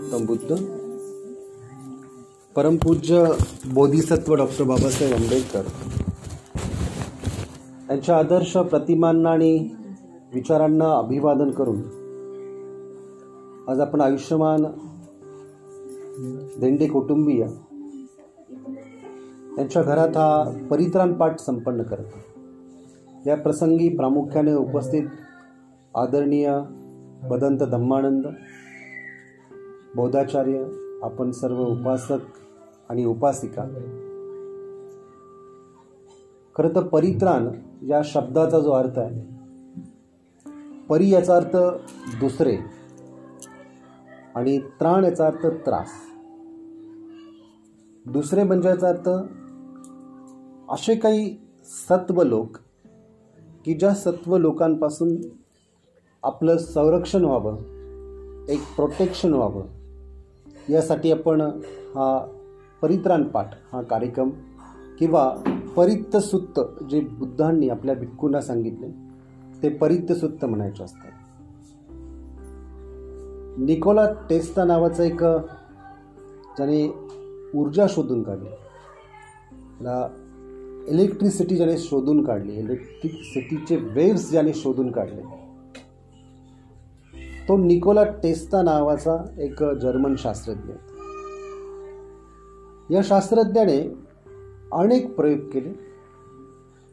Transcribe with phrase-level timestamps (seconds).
[0.00, 0.56] गौतम बुद्ध
[2.56, 3.24] परमपूज्य
[3.74, 5.64] बोधिसत्व डॉक्टर बाबासाहेब आंबेडकर
[7.90, 9.68] यांच्या आदर्श प्रतिमांना आणि
[10.34, 11.80] विचारांना अभिवादन करून
[13.68, 14.64] आज आपण आयुष्यमान
[16.60, 17.42] धेंडे कुटुंबीय
[19.58, 22.18] यांच्या घरात हा परित्राण पाठ संपन्न करतो.
[23.26, 25.02] या प्रसंगी प्रामुख्याने उपस्थित
[25.94, 26.58] आदरणीय
[27.30, 28.26] बदंत धम्मानंद
[29.96, 30.64] बौद्धाचार्य
[31.02, 32.38] आपण सर्व उपासक
[32.88, 33.64] आणि उपासिका.
[36.56, 37.48] खरं तर परित्राण
[37.88, 39.20] या शब्दाचा जो अर्थ आहे
[40.88, 41.56] परी याचा अर्थ
[42.20, 42.56] दुसरे
[44.34, 45.88] आणि त्राण याचा अर्थ त्रास.
[48.06, 49.08] दुसरे म्हणजे याचा अर्थ
[50.72, 52.56] असे काही सत्व लोक
[53.64, 55.16] की ज्या सत्व लोकांपासून
[56.22, 59.79] आपलं संरक्षण व्हावं एक प्रोटेक्शन व्हावं.
[60.70, 61.40] यासाठी आपण
[61.94, 62.26] हा
[62.82, 64.30] परित्राण पाठ हा कार्यक्रम
[64.98, 65.28] किंवा
[65.76, 68.88] परित्त सुत्त जे बुद्धांनी आपल्या भिक्खूंना सांगितले
[69.62, 71.10] ते परित्त सुत्त म्हणायचे असतात
[73.58, 75.24] निकोला टेस्टा नावाचा एक
[76.56, 76.86] ज्याने
[77.54, 78.48] ऊर्जा शोधून काढली.
[79.78, 80.08] त्याला
[80.88, 85.39] इलेक्ट्रिसिटी ज्याने शोधून काढली इलेक्ट्रिसिटीचे वेव्स ज्याने शोधून काढले.
[87.48, 90.72] तो निकोला टेस्ता नावाचा एक जर्मन शास्त्रज्ञ.
[92.94, 93.96] या शास्त्रज्ञाने
[94.72, 95.72] अनेक प्रयोग केले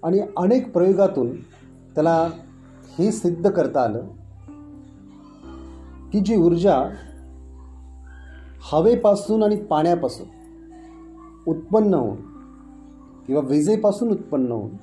[0.04, 1.36] आणि अनेक प्रयोगातून
[1.96, 2.30] त्याला
[3.00, 4.00] हे सिद्ध करता आलं
[6.12, 6.90] की जी ऊर्जा
[8.72, 10.28] हवेपासून आणि पाण्यापासून
[11.48, 12.16] उत्पन्न होऊन
[13.28, 14.76] किंवा विजेपासून उत्पन्न होऊन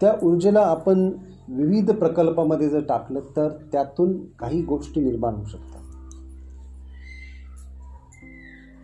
[0.00, 1.10] त्या ऊर्जेला आपण
[1.50, 5.80] विविध प्रकल्पामध्ये जर टाकलं तर त्यातून काही गोष्टी निर्माण होऊ शकतात.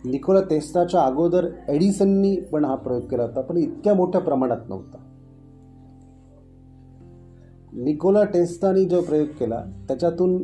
[0.05, 4.97] निकोला टेस्टाच्या अगोदर एडिसननी पण हा प्रयोग केला होता पण इतक्या मोठ्या प्रमाणात नव्हता.
[7.73, 10.43] निकोला टेस्टाने जो प्रयोग केला त्याच्यातून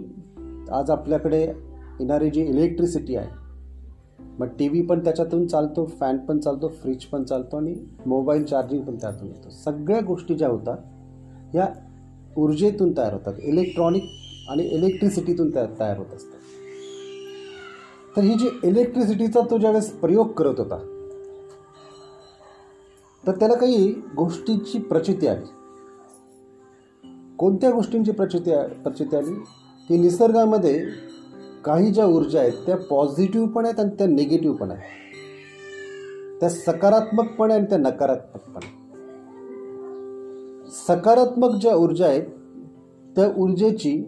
[0.71, 3.43] आज आपल्याकडे येणारी जी इलेक्ट्रिसिटी आहे
[4.39, 8.81] मग टी व्ही पण त्याच्यातून चालतो फॅन पण चालतो फ्रीज पण चालतो आणि मोबाईल चार्जिंग
[8.81, 9.49] पण त्यातून येतो.
[9.49, 10.77] सगळ्या गोष्टी ज्या होतात
[11.55, 11.67] या
[12.37, 14.03] ऊर्जेतून तयार होतात इलेक्ट्रॉनिक
[14.49, 16.39] आणि इलेक्ट्रिसिटीतून तयार तयार होत असतात.
[18.17, 20.77] तर ही जी इलेक्ट्रिसिटीचा तो ज्यावेळेस प्रयोग करत होता
[23.27, 25.45] तर त्याला काही गोष्टींची प्रचिती आली.
[27.37, 28.51] कोणत्या गोष्टींची प्रचिती
[28.83, 29.33] प्रचिती आली?
[29.87, 30.85] की निसर्गामध्ये
[31.65, 36.39] काही ज्या ऊर्जा आहेत त्या पॉझिटिव्ह पण आहेत आणि त्या निगेटिव्ह पण आहेत.
[36.39, 38.61] त्या सकारात्मक पण आहे आणि त्या नकारात्मक पण
[40.73, 42.23] सकारात्मक ज्या ऊर्जा आहेत
[43.15, 44.03] त्या ऊर्जेची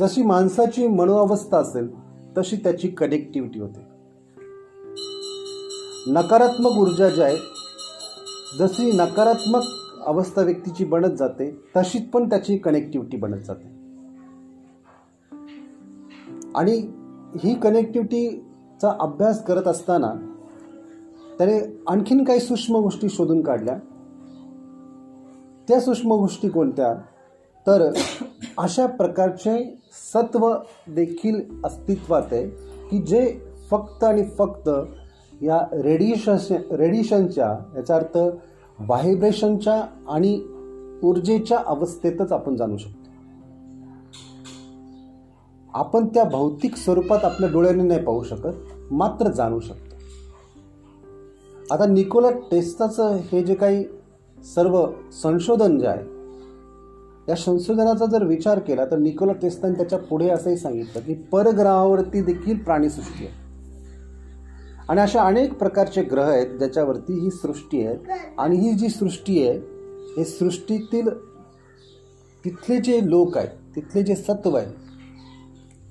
[0.00, 1.88] जशी माणसाची मनोअवस्था असेल
[2.38, 3.80] तशी त्याची कनेक्टिव्हिटी होते.
[6.12, 7.38] नकारात्मक ऊर्जा ज्या आहेत
[8.58, 9.60] जशी नकारात्मक
[10.06, 13.68] अवस्था व्यक्तीची बनत जाते तशीच पण त्याची कनेक्टिव्हिटी बनत जाते.
[16.54, 16.72] आणि
[17.44, 20.14] ही कनेक्टिव्हिटीचा अभ्यास करत असताना
[21.38, 23.78] त्याने आणखीन काही सूक्ष्म गोष्टी शोधून काढल्या.
[25.68, 26.94] त्या सूक्ष्म गोष्टी कोणत्या?
[27.66, 27.92] तर
[28.58, 29.78] अशा प्रकारचे
[30.14, 30.54] सत्व
[30.88, 32.46] देखील अस्तित्वात आहे
[32.90, 33.40] की जे
[33.70, 34.70] फक्त आणि फक्त
[35.42, 36.36] या रेडिएशन
[36.70, 38.16] रेडिएशनच्या याचा अर्थ
[38.78, 40.42] व्हायब्रेशनच्या आणि
[41.02, 43.10] ऊर्जेच्या अवस्थेतच आपण जाणू शकतो.
[45.74, 48.56] आपण त्या भौतिक स्वरूपात आपल्या डोळ्याने नाही पाहू शकत
[48.90, 49.96] मात्र जाणू शकतो.
[51.74, 53.84] आता निकोला टेस्टाचं हे जे काही
[54.44, 54.86] सर्व
[55.22, 56.04] संशोधन जे आहे
[57.28, 62.58] या संशोधनाचा जर विचार केला तर निकोला टेस्टन त्याच्या पुढे असंही सांगितलं की परग्रहावरती देखील
[62.58, 63.34] प्राणीसृष्टी आहे.
[64.88, 67.96] आणि अशा अनेक प्रकारचे ग्रह आहेत ज्याच्यावरती ही सृष्टी आहे.
[68.38, 69.58] आणि ही जी सृष्टी आहे
[70.16, 71.08] हे सृष्टीतील
[72.44, 74.72] तिथले जे लोक आहेत तिथले जे सत्व आहेत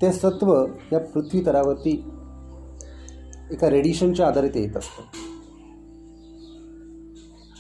[0.02, 2.12] ते सत्व या पृथ्वी तरावरती
[3.52, 5.27] एका रेडिएशनच्या आधारित येत असतं.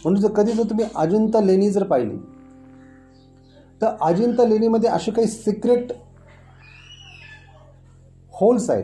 [0.06, 2.18] म्हणून जर कधी जर तुम्ही अजिंता लेणी जर पाहिली
[3.82, 5.92] तर अजिंता लेणीमध्ये असे काही सिक्रेट
[8.32, 8.84] होल्स आहेत.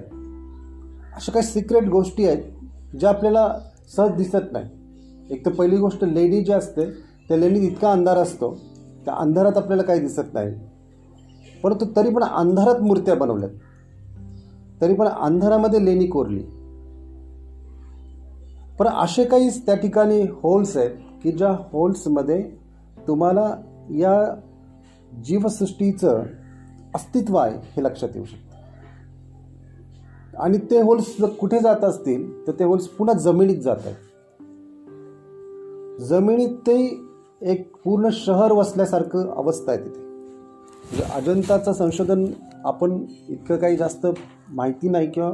[1.15, 2.43] अशा काही सिक्रेट गोष्टी आहेत
[2.99, 3.59] ज्या आपल्याला
[3.95, 4.65] सहज दिसत नाही.
[5.29, 6.91] एक तर पहिली गोष्ट लेणी जी असते
[7.27, 8.59] त्या लेणीत इतका अंधार असतो
[9.05, 10.53] त्या अंधारात आपल्याला काही दिसत नाही.
[11.63, 13.51] परंतु तरी पण अंधारात मूर्त्या बनवल्यात.
[14.81, 16.43] तरी पण अंधारामध्ये लेणी कोरली.
[18.79, 22.41] पण असे काही त्या ठिकाणी होल्स आहेत की ज्या होल्समध्ये
[23.07, 23.55] तुम्हाला
[23.91, 24.35] या
[25.23, 26.23] जीवसृष्टीचं
[26.95, 28.51] अस्तित्व आहे हे लक्षात येऊ शकतं.
[30.39, 33.95] आणि ते होल्स कुठे जात असतील तर ते होल्स पुन्हा जमिनीत जात आहेत.
[36.01, 36.77] जमिनीत ते
[37.41, 39.99] एक पूर्ण शहर वसल्यासारखं अवस्था आहे तिथे.
[39.99, 42.25] म्हणजे अजंताचं संशोधन
[42.65, 44.07] आपण इतकं काही जास्त
[44.49, 45.31] माहिती नाही किंवा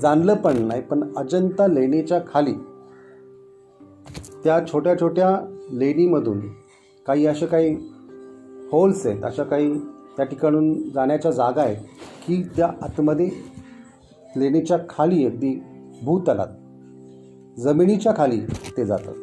[0.00, 2.54] जाणलं पण नाही पण अजंता लेणीच्या खाली
[4.44, 5.30] त्या छोट्या छोट्या
[5.72, 6.40] लेणीमधून
[7.06, 7.74] काही अशा काही
[8.72, 9.78] होल्स आहेत अशा काही
[10.16, 11.76] त्या ठिकाणून जाण्याच्या जागा आहेत
[12.26, 13.30] की त्या आतमध्ये
[14.36, 15.54] लेणीच्या खाली अगदी
[16.02, 16.48] भूतलात
[17.60, 18.40] जमिनीच्या खाली
[18.76, 19.14] ते जातात.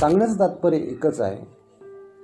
[0.00, 1.36] सांगण्याचं तात्पर्य एकच आहे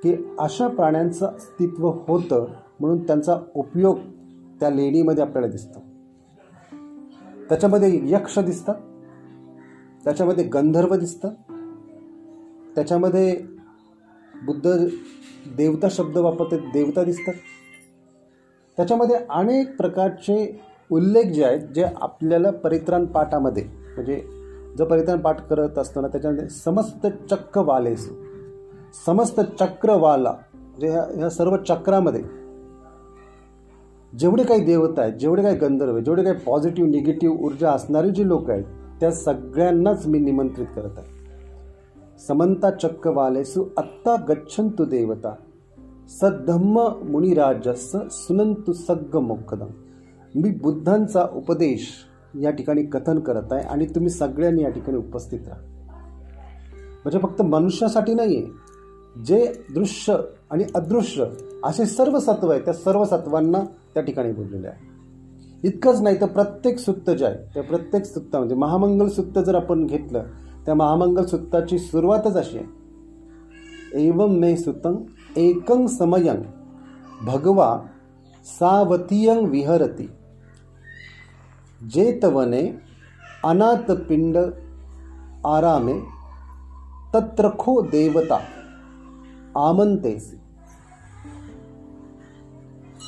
[0.02, 2.46] की अशा प्राण्यांचं अस्तित्व होतं
[2.80, 3.98] म्हणून त्यांचा उपयोग
[4.60, 5.82] त्या लेणीमध्ये आपल्याला दिसतो.
[7.48, 8.74] त्याच्यामध्ये यक्ष दिसतात
[10.04, 11.49] त्याच्यामध्ये गंधर्व दिसतात
[12.80, 13.32] त्याच्यामध्ये
[14.46, 14.70] बुद्ध
[15.56, 17.34] देवता शब्द वापरते देवता दिसतात.
[18.78, 20.36] त्याच्यामध्ये अनेक प्रकारचे
[20.90, 24.16] उल्लेख जे आहेत जे आपल्याला परित्राण पाठामध्ये म्हणजे
[24.78, 28.14] जो परित्राण पाठ करत असताना त्याच्यामध्ये समस्त चक्रवालेसू
[29.06, 32.22] समस्त चक्रवाला म्हणजे ह्या ह्या सर्व चक्रामध्ये
[34.12, 38.28] जेवढे काही देवता आहेत जेवढे काही गंधर्व आहे जेवढे काही पॉझिटिव्ह निगेटिव्ह ऊर्जा असणारी जी
[38.28, 38.64] लोक आहेत
[39.00, 41.19] त्या सगळ्यांनाच मी निमंत्रित करत आहे.
[42.20, 45.34] समंता चक्रवालेसु आत्ता गच्छन्तु देवता।
[46.10, 46.80] सद्धम्म
[47.10, 49.70] मुनिराजस सुनंतु सग्ग मोक्षदम
[50.34, 51.88] मी बुद्धांचा उपदेश
[52.40, 55.60] या ठिकाणी कथन करत आहे आणि तुम्ही सगळ्यांनी या ठिकाणी उपस्थित राहा।
[57.02, 59.44] म्हणजे फक्त मनुष्यासाठी नाही आहे जे
[59.74, 60.16] दृश्य
[60.50, 61.24] आणि अदृश्य
[61.64, 63.64] असे सर्व सत्व आहे त्या सर्व सत्वांना
[63.94, 68.54] त्या ठिकाणी बोललेले आहे। इतकंच नाही तर प्रत्येक सुत्त जे आहे त्या प्रत्येक सुत्तामध्ये म्हणजे
[68.54, 70.24] महामंगल सुत्त जर आपण घेतलं
[70.66, 74.06] त्या महामंगलसूत्ताची सुरुवातच अशी आहे.
[74.06, 74.96] एवं मे सुतं
[75.36, 76.42] एकं समयं
[77.22, 77.78] भगवा
[78.46, 80.06] सावतीयं विहरती।
[81.90, 82.62] जेतवने
[83.44, 84.36] अनाथपिंड
[85.46, 85.94] आरामे
[87.14, 88.38] तत्रखो देवता
[89.56, 90.36] आमंतेसी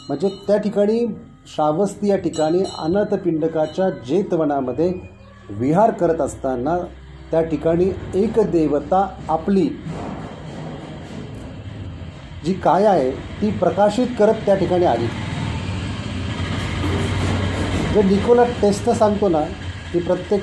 [0.08, 1.06] म्हणजे त्या ठिकाणी
[1.54, 4.92] श्रावस्ती या ठिकाणी अनाथपिंडकाच्या जेतवनामध्ये
[5.50, 6.76] विहार करत असताना
[7.32, 9.68] त्या ठिकाणी एक देवता आपली
[12.44, 15.06] जी काय आहे ती प्रकाशित करत त्या ठिकाणी आली.
[17.94, 19.40] जे निकोला टेस्ट सांगतो ना
[19.92, 20.42] की प्रत्येक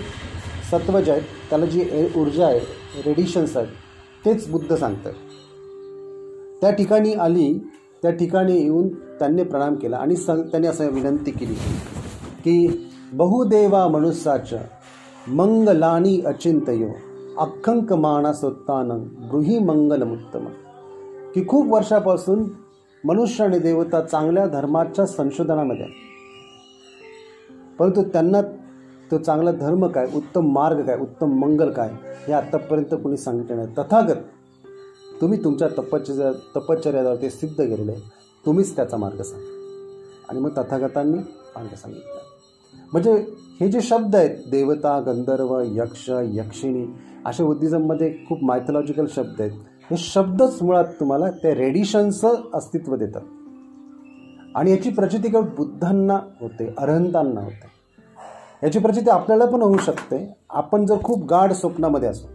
[0.72, 3.68] सत्व जे आहेत त्याला जी ऊर्जा आहे रेडिशन्स आहेत
[4.26, 5.12] तेच बुद्ध सांगतं
[6.62, 7.54] त्या ठिकाणी आली
[8.02, 8.88] त्या ठिकाणी येऊन
[9.20, 11.54] त्यांनी प्रणाम केला आणि सं त्यांनी असं विनंती केली
[12.44, 14.58] की बहुदेवा मनुष्याचं
[15.30, 16.88] मंगलानी अचिंतयो
[17.38, 18.92] अख्खंक मानसोत्तान
[19.32, 20.46] गृही मंगलमुत्तम
[21.36, 22.50] की खूप वर्षापासून
[23.04, 25.86] मनुष्य आणि देवता चांगल्या धर्माच्या संशोधनामध्ये
[27.80, 28.42] परंतु त्यांना
[29.12, 31.92] तो चांगला धर्म काय उत्तम मार्ग काय उत्तम मंगल काय
[32.28, 33.68] हे आत्तापर्यंत कोणी सांगितलं नाही.
[33.78, 34.18] तथागत
[35.22, 38.02] तुम्ही तुमच्या तपश्चर्या तपश्चर्यावर ते सिद्ध केलेलं आहे.
[38.46, 39.46] तुम्हीच त्याचा मार्ग सांगा.
[40.30, 42.39] आणि मग तथागतांनी मार्ग सांगितलं.
[42.94, 43.14] म्हणजे
[43.60, 46.86] हे जे शब्द आहेत देवता गंधर्व यक्ष यक्षिणी
[47.26, 49.52] असे बुद्धिझममध्ये खूप मायथॉलॉजिकल शब्द आहेत.
[49.92, 53.22] हे शब्दच मुळात तुम्हाला त्या रेडिशनचं अस्तित्व देतात.
[54.56, 57.68] आणि याची प्रचिती केवळ बुद्धांना होते अरहंतांना होते.
[58.64, 60.36] याची प्रचिती आपल्याला पण होऊ शकते.
[60.50, 62.28] आपण जर खूप गाढ स्वप्नामध्ये असो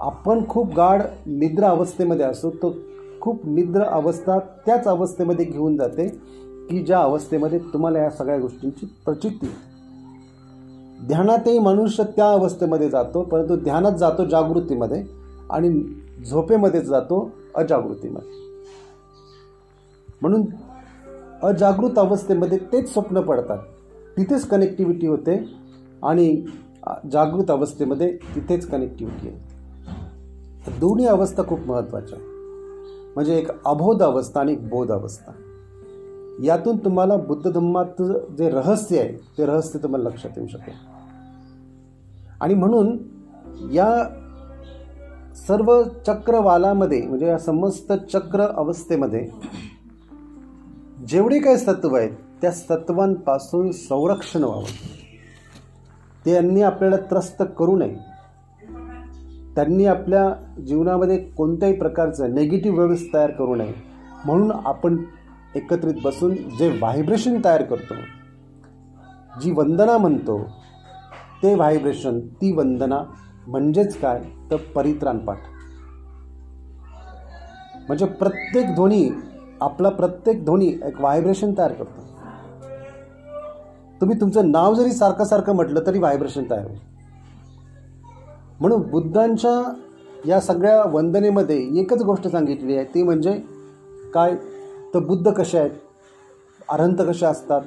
[0.00, 2.70] आपण खूप गाढ निद्रा अवस्थेमध्ये असो तर
[3.20, 6.08] खूप निद्र अवस्था त्याच अवस्थेमध्ये घेऊन जाते.
[6.70, 9.46] की ज्या अवस्थेमध्ये तुम्हाला या सगळ्या गोष्टींची प्रचिती
[11.06, 15.02] ध्यानातही मनुष्य त्या अवस्थेमध्ये जातो परंतु ध्यानात जातो जागृतीमध्ये
[15.50, 15.70] आणि
[16.30, 18.42] झोपेमध्येच जातो अजागृतीमध्ये.
[20.22, 20.42] म्हणून
[21.42, 23.58] अजागृत अवस्थेमध्ये तेच स्वप्न पडतात.
[24.16, 25.36] तिथेच कनेक्टिव्हिटी होते
[26.02, 26.44] आणि
[27.12, 30.78] जागृत अवस्थेमध्ये तिथेच कनेक्टिव्हिटी आहे.
[30.80, 32.18] दोन्ही अवस्था खूप महत्त्वाच्या
[33.14, 35.32] म्हणजे एक अबोध अवस्था आणि एक बोध अवस्था.
[36.42, 40.74] यातून तुम्हाला बुद्ध धम्माचं जे रहस्य आहे ते रहस्य तुम्हाला लक्षात येऊ शकेल.
[42.40, 42.98] आणि म्हणून
[43.72, 44.04] या
[45.46, 49.28] सर्व चक्रवालामध्ये म्हणजे या समस्त चक्र अवस्थेमध्ये
[51.08, 52.10] जेवढे काही सत्व आहेत
[52.42, 54.64] त्या सत्वांपासून संरक्षण व्हावं.
[56.24, 57.96] त्यांनी आपल्याला त्रस्त करू नये.
[59.54, 63.74] त्यांनी आपल्या जीवनामध्ये कोणत्याही प्रकारचं नेगेटिव्ह वेव्स तयार करू नये.
[64.24, 64.96] म्हणून आपण
[65.54, 67.94] एकत्रित बसून जे व्हायब्रेशन तयार करतो
[69.40, 70.38] जी वंदना म्हणतो
[71.42, 73.02] ते व्हायब्रेशन ती वंदना
[73.46, 74.22] म्हणजेच काय?
[74.50, 75.38] तर परित्राण पाठ
[77.86, 79.08] म्हणजे प्रत्येक ध्वनी
[79.60, 82.02] आपला प्रत्येक ध्वनी एक व्हायब्रेशन तयार करतो.
[84.00, 86.78] तुम्ही तुमचं नाव जरी सारखं सारखं म्हटलं तरी व्हायब्रेशन तयार होईल.
[88.60, 89.72] म्हणून बुद्धांच्या
[90.26, 93.32] या सगळ्या वंदनेमध्ये एकच गोष्ट सांगितली आहे ती म्हणजे
[94.14, 94.36] काय?
[94.94, 95.70] तर बुद्ध कसे आहेत?
[96.68, 97.60] अरहंत कसे असतात?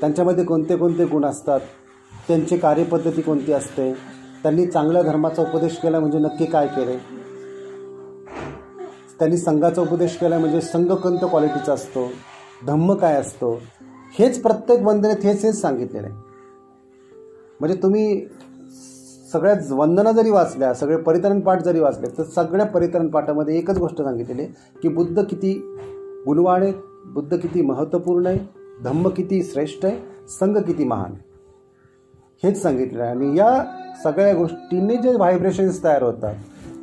[0.00, 1.60] त्यांच्यामध्ये कोणते कोणते गुण असतात?
[2.28, 3.92] त्यांची कार्यपद्धती कोणती असते?
[4.42, 6.96] त्यांनी चांगल्या धर्माचा उपदेश केला म्हणजे नक्की काय केले?
[9.18, 12.12] त्यांनी संघाचा उपदेश केला म्हणजे संघ कोणत्या क्वालिटीचा असतो.
[12.66, 13.60] धम्म काय असतो?
[14.18, 16.16] हेच प्रत्येक वंदनेत हेच हेच सांगितलेलं आहे.
[17.60, 18.26] म्हणजे तुम्ही
[19.32, 24.02] सगळ्या वंदना जरी वाचल्या सगळे परितरण पाठ जरी वाचले तर सगळ्या परितरण पाठामध्ये एकच गोष्ट
[24.02, 25.78] सांगितलेली आहे की बुद्ध किती
[26.26, 26.72] गुणवाण आहे
[27.06, 28.38] बुद्ध किती महत्त्वपूर्ण आहे
[28.84, 29.98] धम्म किती श्रेष्ठ आहे
[30.28, 31.30] संघ किती महान आहे?
[32.44, 33.64] हेच सांगितलं आहे आणि या
[34.04, 36.34] सगळ्या गोष्टींनी जे व्हायब्रेशन्स तयार होतात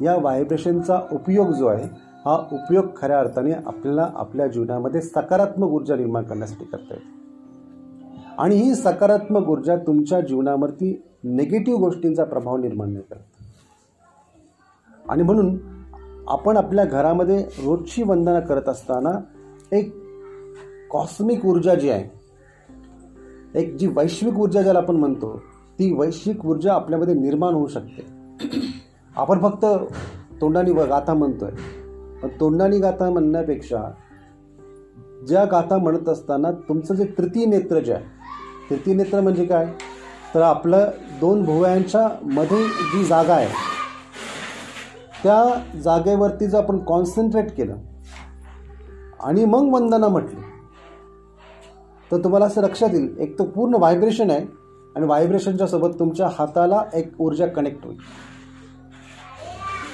[0.02, 1.84] या व्हायब्रेशनचा उपयोग जो आहे
[2.26, 7.20] हा उपयोग खऱ्या अर्थाने आपल्याला आपल्या जीवनामध्ये सकारात्मक ऊर्जा निर्माण करण्यासाठी करता येते.
[8.38, 13.20] आणि ही सकारात्मक ऊर्जा तुमच्या जीवनावरती निगेटिव्ह गोष्टींचा प्रभाव निर्माण नाही करत.
[15.10, 15.58] आणि म्हणून
[16.28, 19.20] आपण आपल्या घरामध्ये रोजची वंदना करत असताना
[19.76, 19.96] एक
[20.92, 22.20] कॉस्मिक ऊर्जा जी आहे
[23.60, 25.42] एक जी वैश्विक ऊर्जा ज्याला आपण म्हणतो
[25.80, 28.06] ती वैश्विक ऊर्जा आपल्यामध्ये निर्माण होऊ शकते.
[29.16, 29.66] आपण फक्त
[30.42, 31.50] तोंडानी गाथा म्हणतोय.
[32.24, 33.92] पण तोंडानी गाथा म्हणण्यापेक्षा
[35.28, 38.04] ज्या गाथा म्हणत असताना तुमचं जे तृतीय नेत्र जे आहे
[38.70, 39.74] तृतीय नेत्र म्हणजे काय?
[40.36, 43.79] तर आपलं दोन भुवयांच्या मध्ये जी जागा आहे
[45.24, 47.78] त्या जागेवरती जर आपण कॉन्सन्ट्रेट केलं
[49.24, 50.42] आणि मग वंदना म्हटली
[52.12, 54.46] तर तुम्हाला असं लक्षात येईल एक तर पूर्ण व्हायब्रेशन आहे
[54.96, 57.98] आणि व्हायब्रेशनच्या सोबत तुमच्या हाताला एक ऊर्जा कनेक्ट होईल.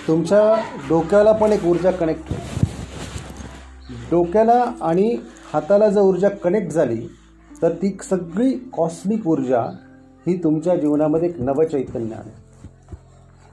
[0.07, 0.55] तुमच्या
[0.89, 2.63] डोक्याला पण एक ऊर्जा कनेक्ट होईल.
[4.11, 5.17] डोक्याला आणि
[5.53, 7.07] हाताला जर ऊर्जा कनेक्ट झाली
[7.61, 9.61] तर ती सगळी कॉस्मिक ऊर्जा
[10.27, 12.44] ही तुमच्या जीवनामध्ये एक नवचैतन्य आहे.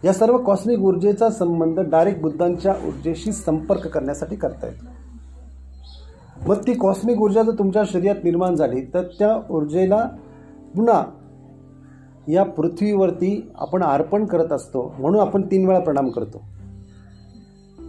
[0.04, 4.86] या सर्व कॉस्मिक ऊर्जेचा संबंध डायरेक्ट बुद्धांच्या ऊर्जेशी संपर्क करण्यासाठी करता येतो.
[6.48, 10.06] मग ती कॉस्मिक ऊर्जा जर तुमच्या शरीरात निर्माण झाली तर त्या ऊर्जेला
[10.76, 11.04] पुन्हा
[12.28, 16.42] या पृथ्वीवरती आपण अर्पण करत असतो म्हणून आपण तीन वेळा प्रणाम करतो.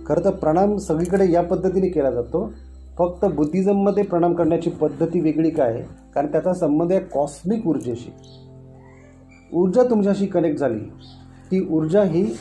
[0.08, 2.54] खरं तर प्रणाम सगळीकडे या पद्धतीने केला जातो.
[2.98, 5.84] फक्त बुद्धिझममध्ये प्रणाम करण्याची पद्धती वेगळी काय आहे?
[6.16, 8.14] कारण त्याचा संबंध आहे कॉस्मिक ऊर्जेशी.
[9.54, 10.80] ऊर्जा तुमच्याशी कनेक्ट झाली.
[11.54, 12.36] ती ऊर्जा ही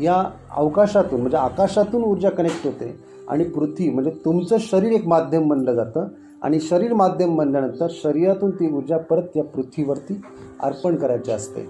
[0.00, 2.96] या अवकाशातून म्हणजे आकाशातून ऊर्जा कनेक्ट होते
[3.28, 6.06] आणि पृथ्वी म्हणजे तुमचं शरीर एक माध्यम बनलं जातं
[6.42, 10.20] आणि शरीर माध्यम बनल्यानंतर शरीरातून ती ऊर्जा परत या पृथ्वीवरती
[10.62, 11.66] अर्पण करायची असते.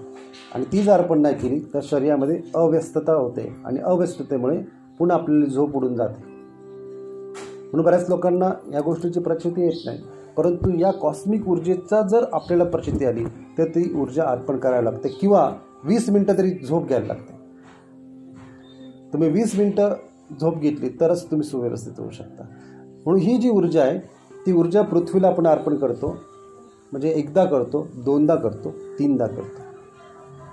[0.55, 4.61] आणि ती जर अर्पण नाही केली तर शरीरामध्ये अव्यस्तता होते आणि अव्यस्ततेमुळे
[4.99, 6.23] पुन्हा आपल्याला झोप उडून जाते.
[6.23, 9.99] म्हणून बऱ्याच लोकांना या गोष्टीची प्रचिती येत नाही.
[10.37, 15.09] परंतु या कॉस्मिक ऊर्जेचा जर आपल्याला प्रचिती आली तर ती ऊर्जा अर्पण करायला लागते.
[15.09, 15.51] किंवा
[15.83, 17.33] वीस मिनटं तरी झोप घ्यायला लागते.
[19.13, 19.93] तुम्ही वीस मिनटं
[20.41, 22.43] झोप घेतली तरच तुम्ही सुव्यवस्थित होऊ शकता.
[23.05, 23.99] म्हणून ही जी ऊर्जा आहे
[24.45, 26.17] ती ऊर्जा पृथ्वीला आपण अर्पण करतो.
[26.91, 29.61] म्हणजे एकदा करतो दोनदा करतो तीनदा करतो.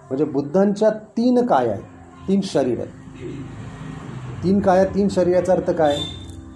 [0.09, 1.83] म्हणजे बुद्धांच्या तीन काय आहेत?
[2.29, 2.93] तीन शरीर आहेत.
[4.45, 5.97] तीन काया तीन शरीराचा अर्थ काय?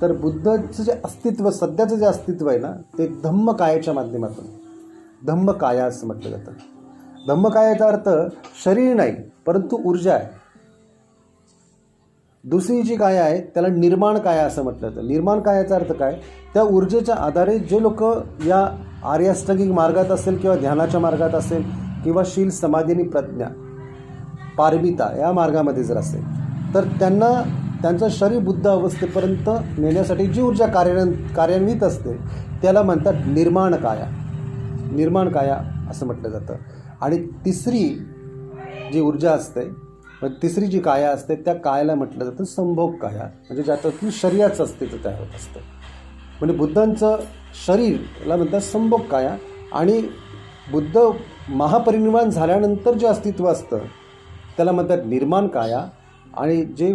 [0.03, 4.45] तर बुद्धाचं जे अस्तित्व सध्याचं जे अस्तित्व आहे ना ते धम्म कायाच्या माध्यमातून.
[5.27, 6.53] धम्म काया असं म्हटलं जातं.
[7.29, 8.09] धम्मकायाचा अर्थ?
[8.65, 9.15] शरीर नाही
[9.47, 10.27] परंतु ऊर्जा आहे.
[12.45, 15.09] दुसरी जी काय आहे त्याला निर्माण काया असं म्हटलं जातं.
[15.09, 16.19] निर्माण कायाचा अर्थ काय?
[16.55, 18.03] त्या ऊर्जेच्या आधारे जे लोक
[18.47, 21.62] या आर्याष्टगिक मार्गात असेल किंवा ध्यानाच्या मार्गात असेल
[22.05, 23.49] किंवा शील समाधीनी प्रज्ञा
[24.59, 26.23] पारमिता या मार्गामध्ये जर असेल
[26.75, 27.31] तर त्यांना
[27.83, 32.17] त्यांचं शरीर बुद्ध अवस्थेपर्यंत नेण्यासाठी जी ऊर्जा कार्यान कार्यान्वित असते
[32.62, 34.07] त्याला म्हणतात निर्माण काया.
[34.93, 35.59] निर्माण काया
[35.91, 36.55] असं म्हटलं जातं.
[37.02, 37.88] आणि तिसरी
[38.92, 39.64] जी ऊर्जा असते
[40.23, 43.25] म्हणजे तिसरी जी काया असते त्या कायाला म्हटलं जातं संभोग काया.
[43.25, 45.61] म्हणजे ज्याच्यातून शरीराचं अस्तित्व तयार होत असतं.
[46.40, 47.16] म्हणजे बुद्धांचं
[47.66, 49.37] शरीरला म्हणतात संभोग काया.
[49.73, 50.02] आणि
[50.73, 51.00] बुद्ध
[51.49, 53.78] महापरिनिर्वाण झाल्यानंतर जे अस्तित्व असतं
[54.57, 55.87] त्याला म्हणतात निर्माण काया.
[56.37, 56.95] आणि जे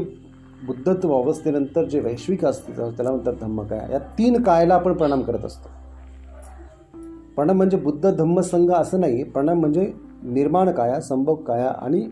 [0.63, 5.69] बुद्धत्व अवस्थेनंतर जे वैश्विक अस्तित्व त्याला म्हणतात धम्मकाया या तीन कायाला आपण प्रणाम करत असतो.
[7.35, 12.09] प्रणव म्हणजे बुद्ध धम्म संघ असं नाही प्रणव म्हणजे निर्माण काया संभोग काया आणि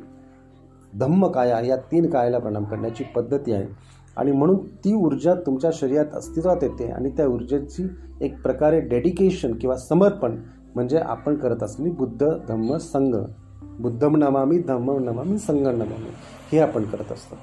[1.00, 3.66] धम्म काया या तीन कायाला प्रणाम करण्याची पद्धती आहे.
[4.18, 7.88] आणि म्हणून ती ऊर्जा तुमच्या शरीरात अस्तित्वात येते आणि त्या ऊर्जेची
[8.22, 10.36] एक प्रकारे डेडिकेशन किंवा समर्पण
[10.76, 13.16] म्हणजे आपण करत असलेली बुद्ध धम्म संघ.
[13.80, 16.10] बुद्धम नमामी धम्म नमामी संघ नमामी.
[16.52, 17.36] हे आपण करत असतो.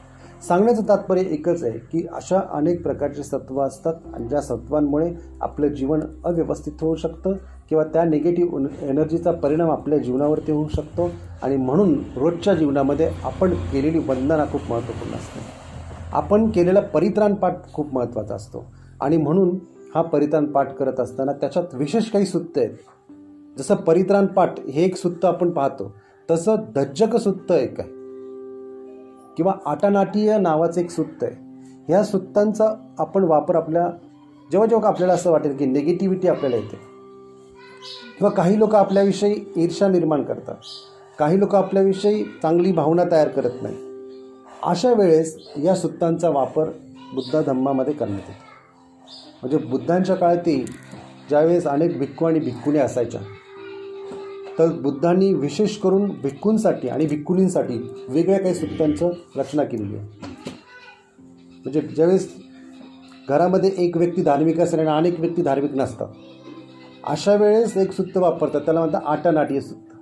[0.49, 6.01] सांगण्याचं तात्पर्य एकच आहे की अशा अनेक प्रकारचे सत्व असतात आणि ज्या सत्वांमुळे आपलं जीवन
[6.25, 7.33] अव्यवस्थित होऊ शकतं
[7.71, 11.11] किंवा त्या निगेटिव्ह एनर्जीचा परिणाम आपल्या जीवनावरती होऊ शकतो
[11.43, 15.41] आणि म्हणून रोजच्या जीवनामध्ये आपण केलेली वंदना खूप महत्त्वपूर्ण असते.
[16.13, 18.65] आपण केलेला परित्राण पाठ खूप महत्त्वाचा असतो.
[19.01, 19.59] आणि म्हणून
[19.95, 22.71] हा परित्राण पाठ करत असताना त्याच्यात विशेष काही सुत्त आहेत.
[23.59, 25.95] जसं परित्राण पाठ हे एक सुत्त आपण पाहतो
[26.31, 27.89] तसं धज्जक सुत्त एक आहे.
[29.37, 31.37] किंवा आटानाटीय नावाचं एक सुत्त आहे.
[31.89, 33.91] ह्या सुत्तांचा आपण वापर आपल्या
[34.51, 36.90] जेव्हा जेव्हा आपल्याला असं वाटेल की निगेटिव्हिटी आपल्याला येते
[38.19, 40.55] किंवा काही लोक आपल्याविषयी ईर्षा निर्माण करतात.
[41.19, 43.77] काही लोक आपल्याविषयी चांगली भावना तयार करत नाही.
[44.63, 46.69] अशा वेळेस या सुत्तांचा वापर
[47.15, 48.45] बुद्धा धम्मामध्ये करण्यात येतो.
[49.43, 50.65] म्हणजे बुद्धांच्या काळातही
[51.29, 53.21] ज्यावेळेस अनेक भिक्खू आणि भिक्खुणी असायच्या
[54.59, 60.07] तर बुद्धांनी विशेष करून भिक्खूंसाठी आणि भिक्खुणींसाठी वेगळ्या काही सुत्तांचं रचना केलेली आहे.
[61.63, 62.35] म्हणजे ज्यावेळेस
[63.29, 66.09] घरामध्ये एक व्यक्ती धार्मिक असेल आणि अनेक व्यक्ती धार्मिक नसतात
[67.05, 68.61] अशा वेळेस एक सुत्त वापरतात.
[68.61, 69.95] त्याला म्हणतात आटानाटी सुत्त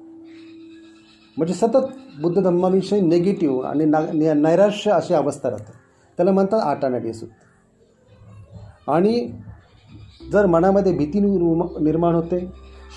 [1.37, 4.00] म्हणजे सतत बुद्ध धम्माविषयी नेगेटिव्ह आणि ना
[4.35, 5.73] नैराश्य अशी अवस्था राहते.
[6.19, 9.31] त्याला म्हणतात आटानाटी सुत्त आणि
[10.33, 12.40] जर मनामध्ये भीती निर्माण होते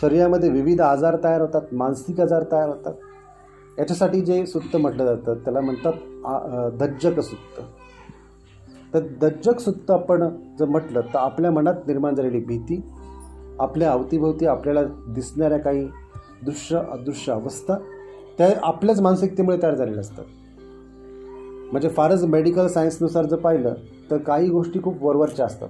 [0.02, 2.94] शरीरामध्ये विविध आजार तयार होतात मानसिक आजार तयार होतात
[3.80, 7.62] याच्यासाठी जे सुत्त म्हटलं जातं त्याला म्हणतात दज्जक सुत्त
[8.94, 10.28] तर दज्जक सुत्त आपण
[10.60, 12.82] जर म्हटलं तर आपल्या मनात निर्माण झालेली भीती
[13.62, 15.88] आपल्या अवतीभोवती आपल्याला दिसणाऱ्या काही
[16.44, 17.76] दृश्य अदृश्य अवस्था
[18.38, 20.24] त्या आपल्याच मानसिकतेमुळे तयार झालेल्या असतात.
[21.72, 23.74] म्हणजे फारच मेडिकल सायन्सनुसार जर पाहिलं
[24.12, 25.70] तर काही गोष्टी खूप वरवरच्या असतात.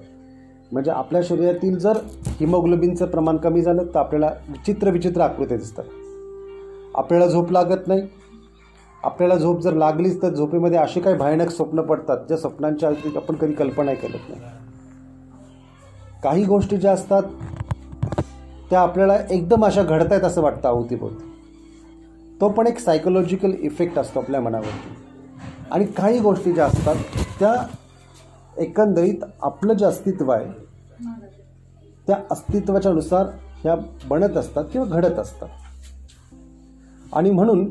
[0.72, 5.84] म्हणजे आपल्या शरीरातील जर हिमोग्लोबिनचं प्रमाण कमी झालं तर आपल्याला विचित्र विचित्र आकृत्या दिसतात.
[6.96, 8.08] आपल्याला झोप लागत नाही.
[9.04, 13.54] आपल्याला झोप जर लागलीच तर झोपेमध्ये असे काही भयानक स्वप्न पडतात ज्या स्वप्नांच्या आपण कधी
[13.54, 14.42] कल्पना करत नाही.
[16.24, 17.24] काही गोष्टी ज्या असतात
[18.72, 21.30] त्या आपल्याला एकदम अशा घडत आहेत असं वाटतं अवतीभोवती
[22.42, 24.96] तो पण एक सायकोलॉजिकल इफेक्ट असतो आपल्या मनावरती.
[25.72, 26.96] आणि काही गोष्टी ज्या असतात
[27.40, 27.54] त्या
[28.58, 30.50] एकंदरीत आपलं जे अस्तित्व आहे
[32.08, 33.26] त्या अस्तित्वाच्या नुसार
[33.64, 33.76] ह्या
[34.10, 35.50] बनत असतात किंवा घडत असतात.
[37.14, 37.70] आणि म्हणून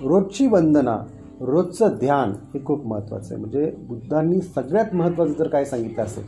[0.00, 0.96] रोजची वंदना
[1.40, 3.40] रोजचं ध्यान हे खूप महत्त्वाचं आहे.
[3.40, 6.24] म्हणजे बुद्धांनी सगळ्यात महत्त्वाचं जर काय सांगितलं असेल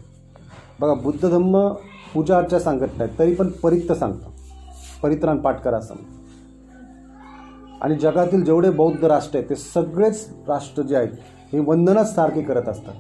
[0.81, 1.68] बघा बुद्ध धम्म
[2.14, 4.31] पूजा अर्चा सांगत नाहीत तरी पण परित्त सांगतात
[5.03, 5.94] परित्राण पाठ करा असं.
[7.81, 11.09] आणि जगातील जेवढे बौद्ध राष्ट्र आहेत ते सगळेच राष्ट्र जे आहेत
[11.53, 12.94] हे वंदनाच सारखे करत असतात.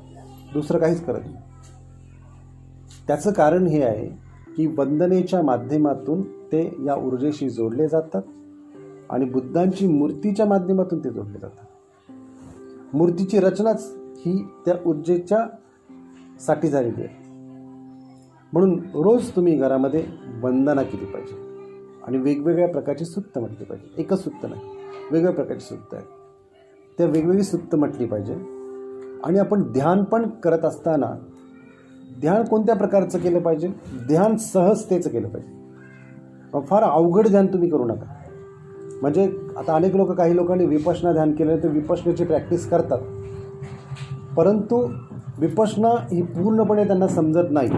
[0.52, 1.36] दुसरं काहीच करत नाही.
[3.06, 4.06] त्याचं कारण हे आहे
[4.56, 8.22] की वंदनेच्या माध्यमातून ते या ऊर्जेशी जोडले जातात
[9.10, 11.66] आणि बुद्धांची मूर्तीच्या माध्यमातून ते जोडले जातात.
[12.96, 15.46] मूर्तीची रचनाच ही त्या ऊर्जेच्या
[16.40, 17.29] साठी झालेली आहे.
[18.52, 20.04] म्हणून रोज तुम्ही घरामध्ये
[20.42, 21.50] वंदना केली पाहिजे.
[22.06, 24.02] आणि वेगवेगळ्या प्रकारची सुत्त म्हटली पाहिजे.
[24.02, 24.62] एकच सुत्त नाही.
[25.02, 26.04] वेगवेगळ्या प्रकारची सुत्त आहे.
[26.98, 28.34] त्या वेगवेगळी सुत्त म्हटली पाहिजे.
[29.24, 31.06] आणि आपण ध्यान पण करत असताना
[32.20, 33.68] ध्यान कोणत्या प्रकारचं केलं पाहिजे?
[34.06, 35.60] ध्यान सहजतेचं केलं पाहिजे.
[36.60, 38.14] फार अवघड ध्यान तुम्ही करू नका.
[39.00, 42.98] म्हणजे आता अनेक लोक काही लोकांनी विपशना ध्यान केलं तर विपशनाची प्रॅक्टिस करतात.
[44.36, 44.88] परंतु
[45.38, 47.70] विपशना ही पूर्णपणे त्यांना समजत नाही.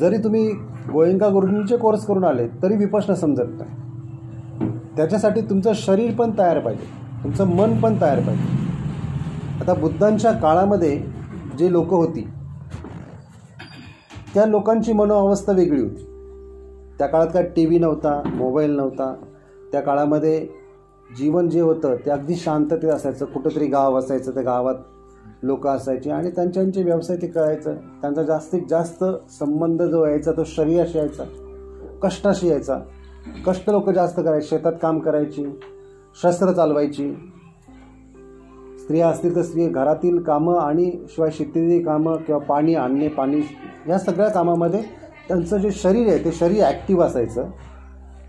[0.00, 0.48] जरी तुम्ही
[0.92, 4.70] गोयंका गुरुजींचे कोर्स करून आले तरी विपश्न समजत नाही.
[4.96, 6.84] त्याच्यासाठी तुमचं शरीर पण तयार पाहिजे.
[7.22, 8.58] तुमचं मन पण तयार पाहिजे.
[9.60, 11.02] आता बुद्धांच्या काळामध्ये
[11.58, 12.28] जे लोक होती
[14.34, 16.04] त्या लोकांची मनोअवस्था वेगळी होती.
[16.98, 19.14] त्या काळात काय टी व्ही नव्हता मोबाईल नव्हता.
[19.72, 20.46] त्या काळामध्ये
[21.18, 23.24] जीवन जे होतं ते अगदी शांततेत असायचं.
[23.24, 24.74] कुठंतरी गाव असायचं त्या गावात
[25.42, 27.74] लोक असायचे आणि त्यांच्यांचे व्यवसाय ते करायचं.
[27.74, 31.24] त्यांचा जास्तीत जास्त संबंध जो यायचा तो शरीराशी यायचा
[32.02, 32.78] कष्टाशी यायचा.
[33.46, 34.46] कष्ट लोक जास्त करायचे.
[34.46, 35.44] शेतात काम करायची
[36.22, 37.14] शस्त्र चालवायची.
[38.78, 43.40] स्त्रिया असतील तर स्त्री घरातील कामं आणि शिवाय शेतीची कामं किंवा पाणी आणणे पाणी
[43.88, 44.82] या सगळ्या कामामध्ये
[45.28, 47.44] त्यांचं जे शरीर आहे ते शरीर ॲक्टिव्ह असायचं.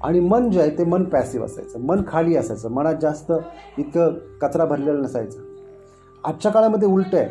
[0.04, 1.80] आणि मन जे आहे ते मन पॅसिव्ह असायचं.
[1.80, 2.70] मन खाली असायचं.
[2.70, 3.34] मनात जास्त
[3.78, 5.51] इतकं कचरा भरलेला नसायचं.
[6.26, 7.30] आजच्या काळामध्ये उलट आहे.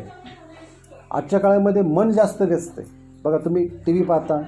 [1.10, 2.88] आजच्या काळामध्ये मन जास्त व्यस्त आहे.
[3.24, 4.42] बघा तुम्ही टी व्ही पाहता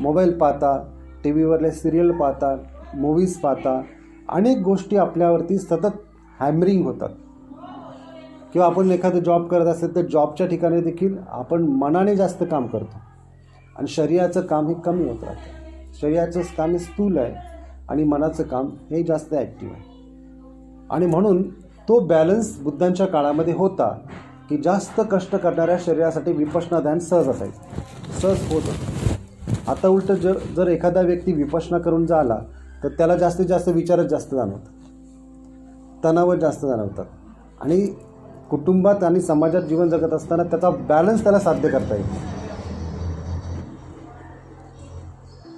[0.00, 2.56] मोबाईल पाहता टी व्हीवरले सिरियल पाहता
[2.94, 3.82] मूवीज पाहता
[4.28, 5.98] अनेक गोष्टी आपल्यावरती सतत
[6.40, 7.08] हॅमरिंग होतात.
[8.52, 12.96] किंवा आपण एखादं जॉब करत असेल तर जॉबच्या ठिकाणी देखील आपण मनाने जास्त काम करतो.
[13.78, 15.92] आणि शरीराचं काम हे कमी होत राहतं.
[16.00, 17.34] शरीराचं काम हे स्थूल आहे
[17.88, 19.84] आणि मनाचं काम हे जास्त ॲक्टिव्ह आहे.
[20.90, 21.42] आणि म्हणून
[21.90, 23.86] तो बॅलन्स बुद्धांच्या काळामध्ये होता
[24.50, 28.18] की जास्त कष्ट करणाऱ्या शरीरासाठी विपशना ध्यान सहज असायचं.
[28.20, 29.70] सहज होत होतं.
[29.70, 32.38] आता उलट जर जर एखादा व्यक्ती विपशना करून झाला
[32.82, 34.72] तर त्याला जास्तीत जास्त विचारच जास्त जाणवतात.
[36.04, 37.04] तणावच जास्त जाणवतात.
[37.60, 37.86] आणि
[38.50, 42.06] कुटुंबात आणि समाजात जीवन जगत असताना त्याचा बॅलन्स त्याला साध्य करता येईल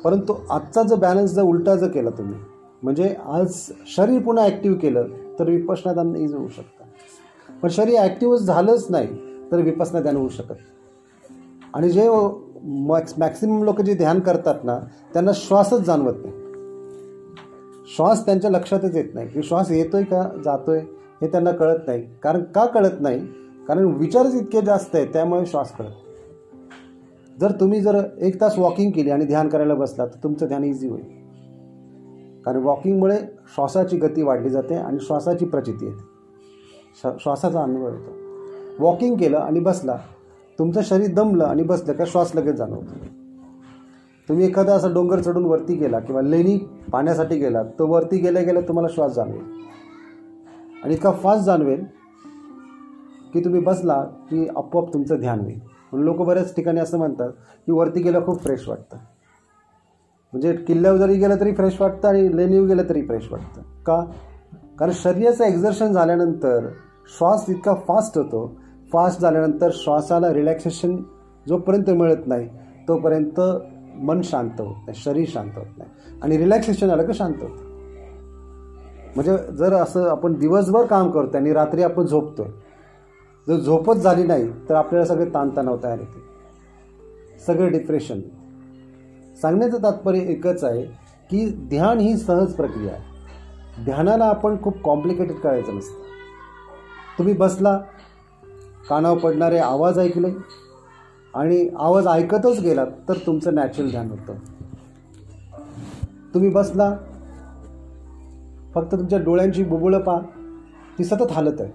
[0.04, 2.38] परंतु आजचा जर बॅलन्स जर उलटा जर केला तुम्ही
[2.82, 3.54] म्हणजे आज
[3.86, 5.06] शरीर पुन्हा ॲक्टिव्ह केलं
[5.38, 7.58] तर विपसना ध्यान इज होऊ शकतं.
[7.62, 9.08] पण शरीर ॲक्टिव्ह झालंच नाही
[9.52, 10.54] तर विपसना ध्यान होऊ शकत
[11.74, 12.08] आणि जे
[12.88, 14.78] मॅक्स मॅक्सिमम लोक जे ध्यान करतात ना
[15.12, 16.40] त्यांना श्वासच जाणवत नाही.
[17.96, 19.28] श्वास त्यांच्या लक्षातच येत नाही.
[19.28, 20.78] की श्वास येतोय का जातोय
[21.22, 22.02] हे त्यांना कळत नाही.
[22.22, 23.20] कारण का कळत नाही?
[23.68, 29.10] कारण विचारच इतके जास्त आहेत त्यामुळे श्वास कळत जर तुम्ही जर एक तास वॉकिंग केली
[29.10, 31.21] आणि ध्यान करायला बसला तर तुमचं ध्यान इझी होईल.
[32.44, 33.18] कारण वॉकिंगमुळे
[33.54, 36.10] श्वासाची गती वाढली जाते आणि श्वासाची प्रचिती येते.
[37.20, 38.84] श्वासाचा अनुभव येतो.
[38.84, 39.96] वॉकिंग केलं आणि बसला
[40.58, 42.94] तुमचं शरीर दमलं आणि बसलं का श्वास लगेच जाणवतो.
[44.28, 46.58] तुम्ही एखादा असा डोंगर चढून वरती गेला किंवा लेणी
[46.92, 49.44] पाण्यासाठी गेला तो वरती गेल्या गेल्या तुम्हाला श्वास जाणवेल.
[50.84, 51.84] आणि इतका फास्ट जाणवेल
[53.32, 55.60] की तुम्ही बसला की आपोआप तुमचं ध्यान होईल.
[55.92, 57.30] लोक बऱ्याच ठिकाणी असं म्हणतात
[57.66, 58.96] की वरती गेलं खूप फ्रेश वाटतं.
[60.32, 63.62] म्हणजे किल्ल्यावर जरी गेलं तरी फ्रेश वाटतं आणि लेणीव गेलं तरी फ्रेश वाटतं.
[63.86, 64.04] का?
[64.78, 66.68] कारण शरीराचं एक्झर्शन झाल्यानंतर
[67.18, 68.46] श्वास इतका फास्ट होतो.
[68.92, 70.96] फास्ट झाल्यानंतर श्वासाला रिलॅक्सेशन
[71.48, 72.48] जोपर्यंत मिळत नाही
[72.88, 73.40] तोपर्यंत
[73.96, 76.18] मन शांत होत नाही शरीर शांत होत नाही.
[76.22, 77.70] आणि रिलॅक्सेशन आलं का शांत होतं.
[79.14, 82.46] म्हणजे जर असं आपण दिवसभर काम करतो आणि रात्री आपण झोपतोय
[83.48, 86.20] जर झोपच झाली नाही तर आपल्याला सगळे ताणतणाव तयार होते
[87.46, 88.20] सगळे डिप्रेशन
[89.42, 90.82] सांगण्याचं तात्पर्य एकच आहे
[91.30, 93.84] की ध्यान ही सहज प्रक्रिया आहे.
[93.84, 96.02] ध्यानाला आपण खूप कॉम्प्लिकेटेड करायचं नसतं.
[97.18, 97.78] तुम्ही बसला
[98.88, 100.28] कानावर पडणारे आवाज ऐकले
[101.34, 104.34] आणि आवाज ऐकतच गेलात तर तुमचं नॅचरल ध्यान होतं.
[106.34, 106.96] तुम्ही बसला
[108.74, 110.18] फक्त तुमच्या डोळ्यांची बुबुळं पा
[110.98, 111.70] ती सतत हालत आहे.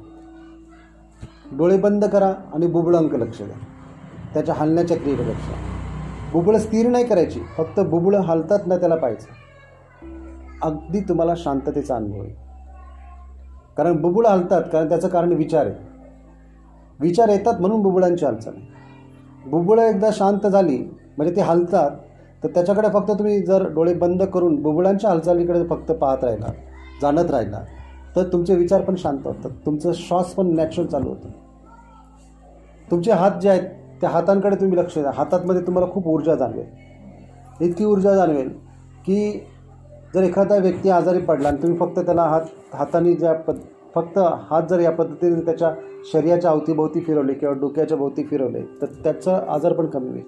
[1.58, 3.58] डोळे बंद करा आणि बुबुळांक लक्ष द्या.
[4.34, 5.77] त्याच्या हलण्याच्या क्रियेकडे लक्ष
[6.32, 9.28] बुबुळं स्थिर नाही करायची फक्त बुबुळं हालतात ना त्याला पाहायचं.
[10.62, 12.32] अगदी तुम्हाला शांततेचा अनुभव आहे.
[13.78, 15.76] कारण बुबुळं हलतात कारण त्याचं कारण विचार आहे.
[17.00, 18.54] विचार येतात म्हणून बुबुळांची हालचाल
[19.46, 20.78] बुबुळं एकदा शांत झाली
[21.18, 21.92] म्हणजे ते हलतात
[22.44, 26.48] तर त्याच्याकडे फक्त तुम्ही जर डोळे बंद करून बुबुळांच्या हालचालीकडे फक्त पाहत राहिला
[27.02, 27.62] जाणत राहिला
[28.16, 29.52] तर तुमचे विचार पण शांत होतात.
[29.66, 31.30] तुमचं श्वास पण नॅचरल चालू होतं.
[32.92, 33.70] तुमचे हात जे आहेत
[34.02, 35.12] त्या हातांकडे तुम्ही लक्ष द्या.
[35.16, 36.66] हातातमध्ये तुम्हाला खूप ऊर्जा जाणवेल.
[37.62, 38.50] इतकी ऊर्जा जाणवेल
[39.06, 39.46] की
[40.14, 42.42] जर एखादा व्यक्ती आजारी पडला आणि तुम्ही फक्त त्याला हात
[42.74, 43.60] हाताने ज्या पद
[43.96, 45.72] फक्त हात जर या पद्धतीने त्याच्या
[46.12, 50.24] शरीराच्या अवतीभोवती फिरवले किंवा डोक्याच्या भोवती फिरवले तर त्याचा आजार पण कमी होईल.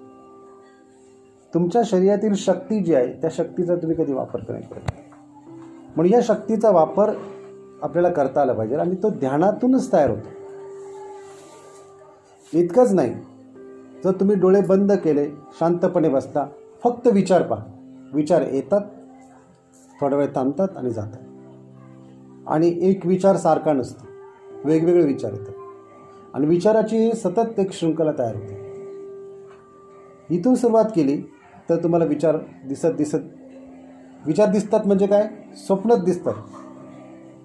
[1.54, 4.62] तुमच्या शरीरातील शक्ती जी आहे त्या शक्तीचा तुम्ही कधी वापर करेल
[5.96, 7.10] म्हणून या शक्तीचा वापर
[7.82, 10.28] आपल्याला करता आला पाहिजे आणि तो ध्यानातूनच तयार होतो.
[12.52, 13.14] इतकंच नाही
[14.04, 16.46] जर तुम्ही डोळे बंद केले शांतपणे बसता
[16.84, 17.64] फक्त विचार पहा.
[18.14, 18.80] विचार येतात
[20.00, 21.20] थोडा वेळ थांबतात आणि जातात.
[22.46, 24.06] आणि एक विचार सारखा नसतो.
[24.64, 25.52] वेगवेगळे विचार येतात.
[26.34, 28.60] आणि विचाराची सतत एक शृंखला तयार होते.
[30.30, 31.22] इथून सुरुवात केली
[31.70, 32.36] तर तुम्हाला विचार
[32.68, 33.16] दिसत दिसत
[34.26, 35.28] विचार दिसतात म्हणजे काय?
[35.66, 36.34] स्वप्नच दिसतात.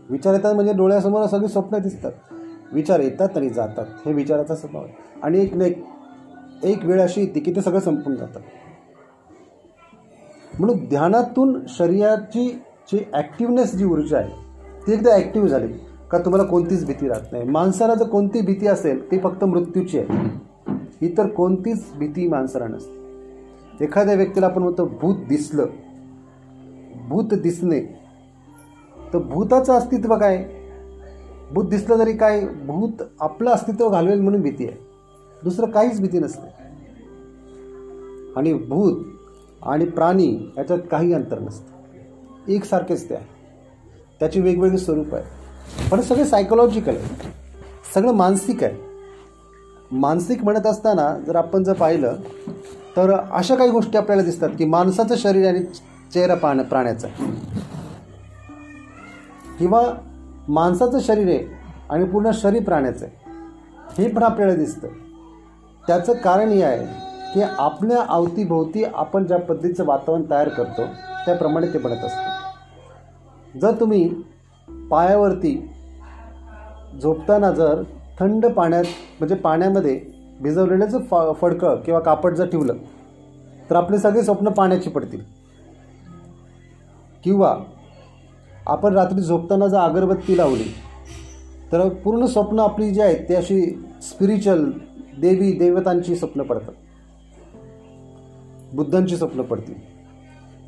[0.10, 2.12] विचार येतात म्हणजे डोळ्यासमोर सगळी स्वप्न दिसतात.
[2.74, 3.86] विचार येतात आणि जातात.
[4.06, 4.94] हे विचाराचा स्वभाव आहे.
[5.24, 5.84] आणि एक नाही एक
[6.64, 8.40] एक वेळ अशी येते की ते सगळं संपून जातं.
[10.60, 12.48] म्हणून ध्यानातून शरीराची
[12.92, 14.44] जी ॲक्टिवनेस जी ऊर्जा आहे
[14.88, 15.68] ती एकदा ॲक्टिव्ह झाली
[16.12, 17.44] का तुम्हाला कोणतीच भीती राहत नाही.
[17.44, 20.30] माणसाला जर कोणती भीती असेल ती फक्त मृत्यूची आहे.
[21.02, 23.84] इतर कोणतीच भीती माणसाला नसते.
[23.84, 25.66] एखाद्या व्यक्तीला आपण म्हणतो भूत दिसलं.
[27.10, 27.80] भूत दिसणे.
[29.14, 30.44] तर भूताचं अस्तित्व काय?
[31.52, 32.40] भूत दिसलं तरी काय?
[32.66, 34.85] भूत आपलं अस्तित्व घालवेल म्हणून भीती आहे.
[35.44, 36.48] दुसरं काहीच भीती नसते.
[38.36, 39.06] आणि भूत
[39.62, 41.72] आणि प्राणी याच्यात काही अंतर नसतं.
[42.52, 43.26] एकसारखेच ते आहे.
[44.20, 45.24] त्याची वेगवेगळी स्वरूप आहे.
[45.92, 47.28] पण सगळे सायकोलॉजिकल आहे.
[47.94, 48.86] सगळं मानसिक आहे.
[49.92, 52.16] मानसिक म्हणत असताना जर आपण जर पाहिलं
[52.98, 55.64] तर अशा काही गोष्टी आपल्याला दिसतात की माणसाचं शरीर आणि
[56.14, 57.08] चेहरा पाहणं प्राण्याचा
[59.60, 59.94] किंवा
[60.48, 61.48] माणसाचं शरीर आहे
[61.90, 63.16] आणि पूर्ण शरीर प्राण्याचं आहे.
[64.04, 64.88] हे पण आपल्याला दिसतं.
[65.88, 66.86] त्याचं कारण हे आहे
[67.34, 70.86] की आपल्या अवतीभोवती आपण ज्या पद्धतीचं वातावरण तयार करतो
[71.26, 73.60] त्याप्रमाणे ते बनत असतं.
[73.60, 74.10] जर तुम्ही
[74.92, 75.70] पायावरती
[77.02, 77.82] झोपताना जर
[78.20, 78.84] थंड पाण्यात
[79.20, 80.02] म्हणजे पाण्यामध्ये
[80.42, 82.74] भिजवलेलं जर फ फडकं किंवा कापड जर ठेवलं
[83.70, 85.22] तर आपले सगळे स्वप्न पाण्याची पडतील.
[87.24, 87.58] किंवा
[88.68, 90.74] आपण रात्री झोपताना जर अगरबत्ती लावली
[91.72, 93.62] तर पूर्ण स्वप्न आपली जी आहेत ते अशी
[94.02, 94.72] स्पिरिच्युअल
[95.22, 96.74] देवी देवतांची स्वप्न पडतात.
[98.74, 99.96] बुद्धांची स्वप्न पडतील.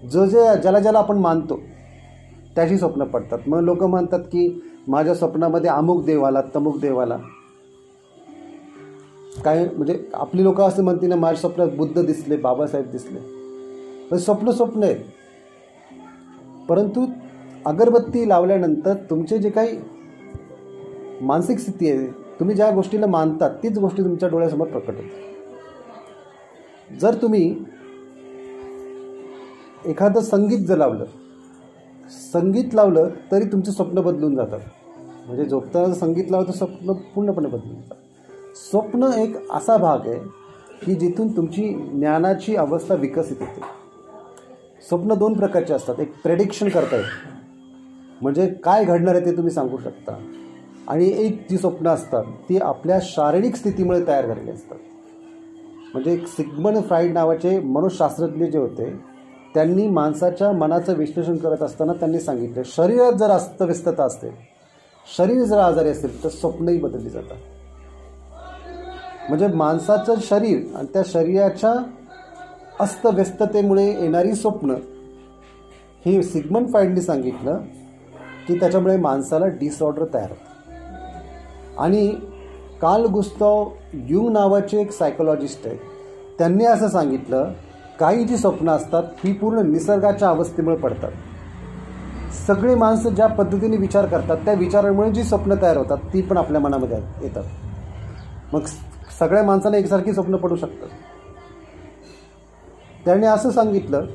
[0.10, 1.60] जो जे ज्याला ज्याला आपण मानतो
[2.56, 3.40] त्याची स्वप्न पडतात.
[3.48, 7.18] मग लोक म्हणतात की माझ्या स्वप्नामध्ये अमुक देव आला तमुक देव आला.
[9.44, 13.20] काय म्हणजे आपली लोक असं म्हणतील ना माझ्या स्वप्नात बुद्ध दिसले बाबासाहेब दिसले.
[14.12, 15.00] पण स्वप्न स्वप्न आहेत.
[16.70, 17.06] परंतु
[17.66, 19.78] अगरबत्ती लावल्यानंतर तुमचे जे काही
[21.22, 25.36] मानसिक स्थिती आहे तुम्ही ज्या गोष्टीला मानतात तीच गोष्टी तुमच्या डोळ्यासमोर प्रकट होते.
[27.02, 27.60] जर तुम्ही
[29.86, 31.06] एखादं संगीत जर लावलं
[32.34, 34.60] संगीत लावलं तरी तुमचं स्वप्न बदलून जातात.
[35.26, 37.98] म्हणजे झोपताना संगीत लावलं तर स्वप्न पूर्णपणे बदलून जातात.
[38.56, 40.20] स्वप्न एक असा भाग आहे
[40.86, 43.62] की जिथून तुमची ज्ञानाची अवस्था विकसित होते.
[44.90, 46.00] स्वप्न दोन प्रकारचे असतात.
[46.00, 47.36] एक प्रेडिक्शन करता येतं.
[48.22, 50.14] म्हणजे काय घडणार आहे ते तुम्ही सांगू शकता.
[50.88, 54.78] आणि एक जी स्वप्न असतात ती आपल्या शारीरिक स्थितीमुळे तयार झालेली असतात.
[55.94, 58.90] म्हणजे एक सिग्मन फ्राईड नावाचे मनोशास्त्रज्ञ जे होते
[59.54, 64.30] त्यांनी माणसाच्या मनाचं विश्लेषण करत असताना त्यांनी सांगितलं शरीरात जर अस्तव्यस्तता असते
[65.18, 67.38] शरीर जर आजारी असेल तर स्वप्नही बदलली जातात.
[69.30, 71.74] म्हणजे माणसाचं शरीर आणि त्या शरीराच्या
[72.80, 74.76] अस्तव्यस्ततेमुळे येणारी स्वप्न
[76.06, 77.62] हे सिग्मन फ्राईडने सांगितलं
[78.48, 80.47] की त्याच्यामुळे माणसाला डिसऑर्डर तयार होतं.
[81.80, 82.08] आणि
[82.82, 85.76] काल गुस्तव युंग नावाचे एक सायकोलॉजिस्ट आहे.
[86.38, 87.52] त्यांनी असं सांगितलं
[88.00, 91.12] काही जी स्वप्न असतात ती पूर्ण निसर्गाच्या अवस्थेमुळे पडतात.
[92.48, 96.62] सगळी माणसं ज्या पद्धतीने विचार करतात त्या विचारामुळे जी स्वप्न तयार होतात ती पण आपल्या
[96.62, 97.44] मनामध्ये येतात.
[98.54, 98.66] मग
[99.20, 100.88] सगळ्या माणसांना एकसारखी स्वप्न पडू शकतात.
[103.06, 104.06] त्याने असं सांगितलं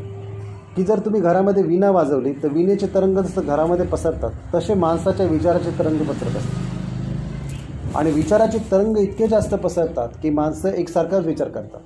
[0.77, 5.71] की जर तुम्ही घरामध्ये विणा वाजवली तर विणेचे तरंग जसं घरामध्ये पसरतात तसे माणसाच्या विचाराचे
[5.79, 6.62] तरंग पसरत असतात
[7.97, 11.81] आणि विचाराचे तरंग इतके जास्त पसरतात की माणसं एकसारखाच विचार करतात.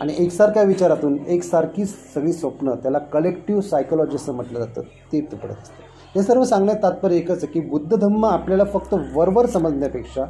[0.00, 5.82] आणि एकसारख्या विचारातून एकसारखी सगळी स्वप्न त्याला कलेक्टिव्ह सायकोलॉजी असं म्हटलं जातं ते पडत असतं.
[6.14, 10.24] हे सर्व सांगण्यात तात्पर्य एकच आहे की बुद्ध धम्म आपल्याला फक्त वरवर समजण्यापेक्षा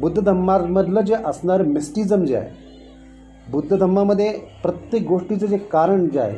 [0.00, 2.64] बुद्ध धम्मामधलं जे असणारं मिस्टिझम जे आहे
[3.50, 4.30] बुद्ध धम्मामध्ये
[4.62, 6.36] प्रत्येक गोष्टीचं जे कारण जे आहे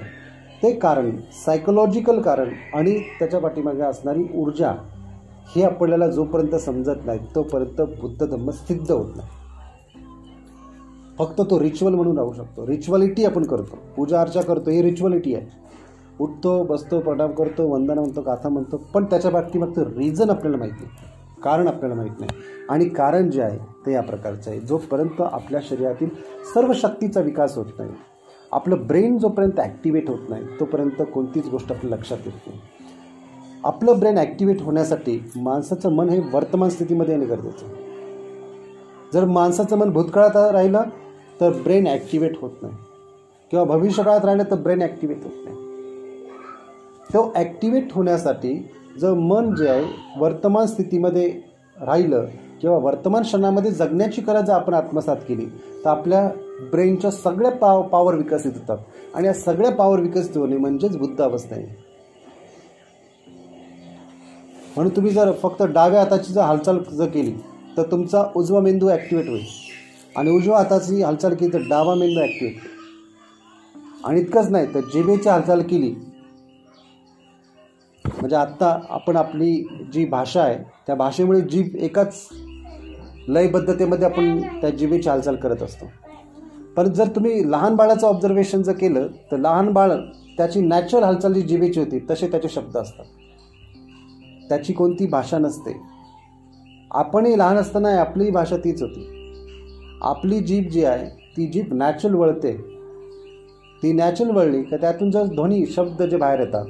[0.62, 1.10] ते कारण
[1.44, 4.72] सायकोलॉजिकल कारण आणि त्याच्या पाठीमागे असणारी ऊर्जा
[5.48, 9.28] हे आपल्याला जोपर्यंत समजत नाही तोपर्यंत बुद्ध धम्म सिद्ध होत नाही.
[11.18, 12.66] फक्त तो रिच्युअल म्हणून राहू शकतो.
[12.66, 13.78] रिच्युअलिटी आपण करतो.
[13.96, 15.46] पूजा अर्चा करतो ही रिच्युअलिटी आहे.
[16.20, 21.42] उठतो बसतो प्रणाम करतो वंदना म्हणतो गाथा म्हणतो पण त्याच्या बाबतीमागचं रिझन आपल्याला माहिती नाही.
[21.42, 22.30] कारण आपल्याला माहीत नाही.
[22.70, 24.60] आणि कारण जे आहे ते या प्रकारचं आहे.
[24.60, 26.08] जोपर्यंत आपल्या शरीरातील
[26.54, 27.90] सर्व शक्तीचा विकास होत नाही
[28.52, 32.58] आपलं ब्रेन जोपर्यंत ॲक्टिवेट होत नाही तोपर्यंत कोणतीच गोष्ट आपल्या लक्षात येत नाही.
[33.68, 37.86] आपलं ब्रेन ॲक्टिवेट होण्यासाठी माणसाचं मन हे वर्तमान स्थितीमध्ये येणं गरजेचं आहे.
[39.14, 40.82] जर माणसाचं मन भूतकाळात राहिलं
[41.40, 42.74] तर ब्रेन ॲक्टिवेट होत नाही.
[43.50, 45.56] किंवा भविष्यकाळात राहिलं तर ब्रेन ॲक्टिवेट होत नाही.
[47.14, 48.54] तो ॲक्टिवेट होण्यासाठी
[49.00, 49.84] जर मन जे आहे
[50.18, 51.28] वर्तमान स्थितीमध्ये
[51.76, 52.24] राहिलं
[52.60, 55.46] किंवा वर्तमान क्षणामध्ये जगण्याची कला जर आपण आत्मसात केली
[55.84, 56.28] तर आपल्या
[56.70, 58.78] ब्रेनच्या सगळ्या पाव पावर विकसित होतात.
[59.14, 61.87] आणि या सगळ्या पावर विकसित होणे म्हणजेच बुद्ध अवस्था आहे.
[64.78, 67.32] म्हणून तुम्ही जर फक्त डाव्या हाताची जर हालचाल जर केली
[67.76, 69.44] तर तुमचा उजवा मेंदू ॲक्टिवेट होईल.
[70.16, 72.76] आणि उजव्या हाताची हालचाल केली तर डावा मेंदू ॲक्टिवेट होईल.
[74.04, 75.90] आणि इतकंच नाही तर जिभेची हालचाल केली
[78.04, 79.52] म्हणजे आत्ता आपण आपली
[79.92, 82.28] जी भाषा आहे त्या भाषेमुळे जीभ एकाच
[83.28, 85.90] लयबद्धतेमध्ये आपण त्या जिभेची हालचाल करत असतो.
[86.76, 89.96] पण जर तुम्ही लहान बाळाचं ऑब्झर्वेशन जर केलं तर लहान बाळ
[90.38, 93.04] त्याची नॅचरल हालचाल जी जिभेची होती तसे त्याचे शब्द असतात.
[94.48, 95.80] त्याची कोणती भाषा नसते.
[96.90, 99.08] आपणही लहान असताना आपली भाषा तीच होती.
[100.02, 101.06] आपली जीभ जी आहे
[101.36, 102.78] ती जीभ नॅचरल वळते.
[103.82, 106.66] ती नॅचरल वळली का त्यातून जर ध्वनी शब्द जे बाहेर येतात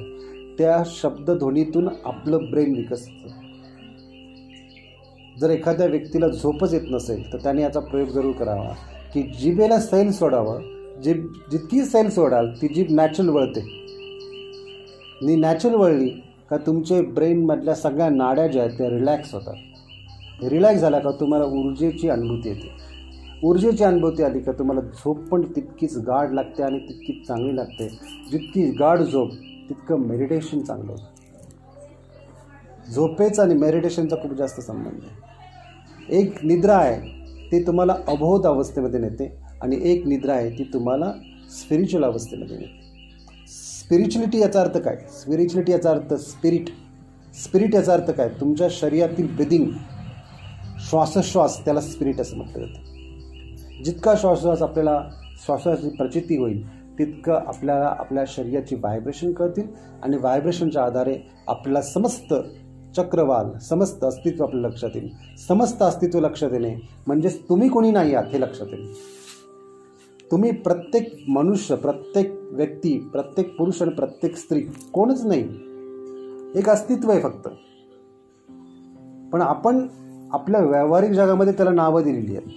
[0.57, 3.29] त्या शब्दध्वनीतून आपलं ब्रेन विकसित
[5.39, 8.73] जर एखाद्या व्यक्तीला झोपच येत नसेल तर त्याने याचा प्रयोग जरूर करावा
[9.13, 10.61] की जिबेला सैल सोडावं.
[11.03, 13.61] जीभ जितकी सैल सोडाल ती जीभ नॅचरल वळते.
[15.21, 16.09] नी नॅचरल वळली
[16.49, 19.55] का तुमचे ब्रेनमधल्या सगळ्या नाड्या ज्या आहेत त्या रिलॅक्स होतात.
[20.43, 22.89] रिलॅक्स झाल्या का तुम्हाला ऊर्जेची अनुभूती येते.
[23.43, 27.89] ऊर्जेची अनुभूती आली का तुम्हाला झोप पण तितकीच गाढ लागते आणि तितकीच चांगली लागते.
[28.31, 29.31] जितकी गाढ झोप
[29.69, 31.19] तितकं मेडिटेशन चांगलं होतं.
[32.91, 35.29] झोपेचा आणि मेडिटेशनचा खूप जास्त संबंध आहे.
[36.19, 37.01] एक निद्रा आहे
[37.51, 41.13] ती तुम्हाला अबोध अवस्थेमध्ये नेते आणि एक निद्रा आहे ती तुम्हाला
[41.49, 42.78] स्पिरिच्युअल अवस्थेमध्ये नेते.
[43.89, 44.95] स्पिरिच्युलिटी याचा अर्थ काय?
[44.95, 46.67] स्पिरिच्युलिटी याचा अर्थ स्पिरिट
[47.45, 48.29] स्पिरिट याचा अर्थ काय?
[48.39, 49.65] तुमच्या शरीरातील ब्रिदिंग
[50.89, 53.83] श्वासोश्वास त्याला स्पिरिट असं म्हटलं जातं.
[53.83, 55.01] जितका श्वासोश्वास आपल्याला
[55.45, 56.67] श्वासाची प्रचिती होईल
[56.99, 59.67] तितकं आपल्याला आपल्या शरीराची व्हायब्रेशन कळतील
[60.03, 62.33] आणि व्हायब्रेशनच्या आधारे आपल्याला समस्त
[62.95, 65.09] चक्रवाल समस्त अस्तित्व आपल्या लक्षात येईल.
[65.47, 66.75] समस्त अस्तित्व लक्षात येणे
[67.07, 68.93] म्हणजेच तुम्ही कोणी नाही आहात हे लक्षात येईल.
[70.31, 74.61] तुम्ही प्रत्येक मनुष्य प्रत्येक व्यक्ती प्रत्येक पुरुष आणि प्रत्येक स्त्री
[74.93, 75.41] कोणच नाही.
[76.55, 77.47] एक अस्तित्व आहे फक्त.
[79.33, 79.87] पण आपण
[80.31, 82.47] आपल्या व्यावहारिक जगामध्ये त्याला नावं दिलेली आहेत.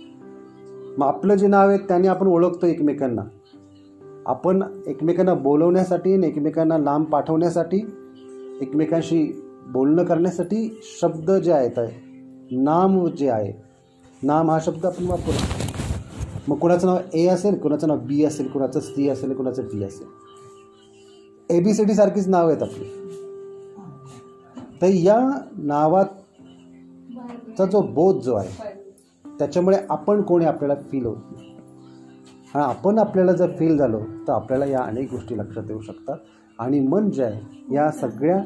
[0.99, 3.23] मग आपलं जे नाव आहे त्याने आपण ओळखतो एकमेकांना.
[4.27, 7.81] आपण एकमेकांना बोलवण्यासाठी आणि एकमेकांना लांब पाठवण्यासाठी
[8.61, 11.79] एकमेकांशी बोलणं करण्यासाठी शब्द जे आहेत
[12.51, 13.53] नाम जे आहे
[14.23, 15.52] नाम हा शब्द आपण वापरतो
[16.49, 20.07] मग कुणाचं नाव ए असेल कुणाचं नाव बी असेल कुणाचं सी असेल कुणाचं डी असेल.
[21.51, 22.85] ए बी सी डी सारखीच नाव आहेत आपली.
[24.83, 28.75] तर या नावाचा जो बोध जो आहे
[29.39, 31.57] त्याच्यामुळे आपण कोणी आपल्याला फील होत नाही.
[32.55, 36.17] आणि आपण आपल्याला जर फील झालो तर आपल्याला या अनेक गोष्टी लक्षात येऊ शकतात.
[36.59, 38.43] आणि मन जे आहे या सगळ्या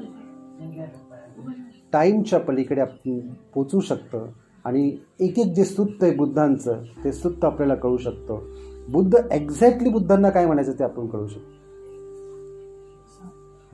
[1.92, 3.20] टाईमच्या पलीकडे आपण
[3.54, 4.26] पोचू शकतं.
[4.66, 6.74] आणि एक एक जे सुत्त आहे बुद्धांचं
[7.05, 8.38] ते सुत्त आपल्याला कळू शकतं.
[8.88, 11.57] बुद्ध एक्झॅक्टली बुद्धांना काय म्हणायचं ते आपण कळू शकतो.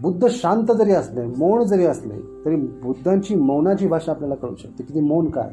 [0.02, 4.83] बुद्ध शांत जरी असले मौन जरी असले तरी बुद्धांची मौनाची भाषा आपल्याला कळू शकते.
[4.83, 5.50] की मौन काय?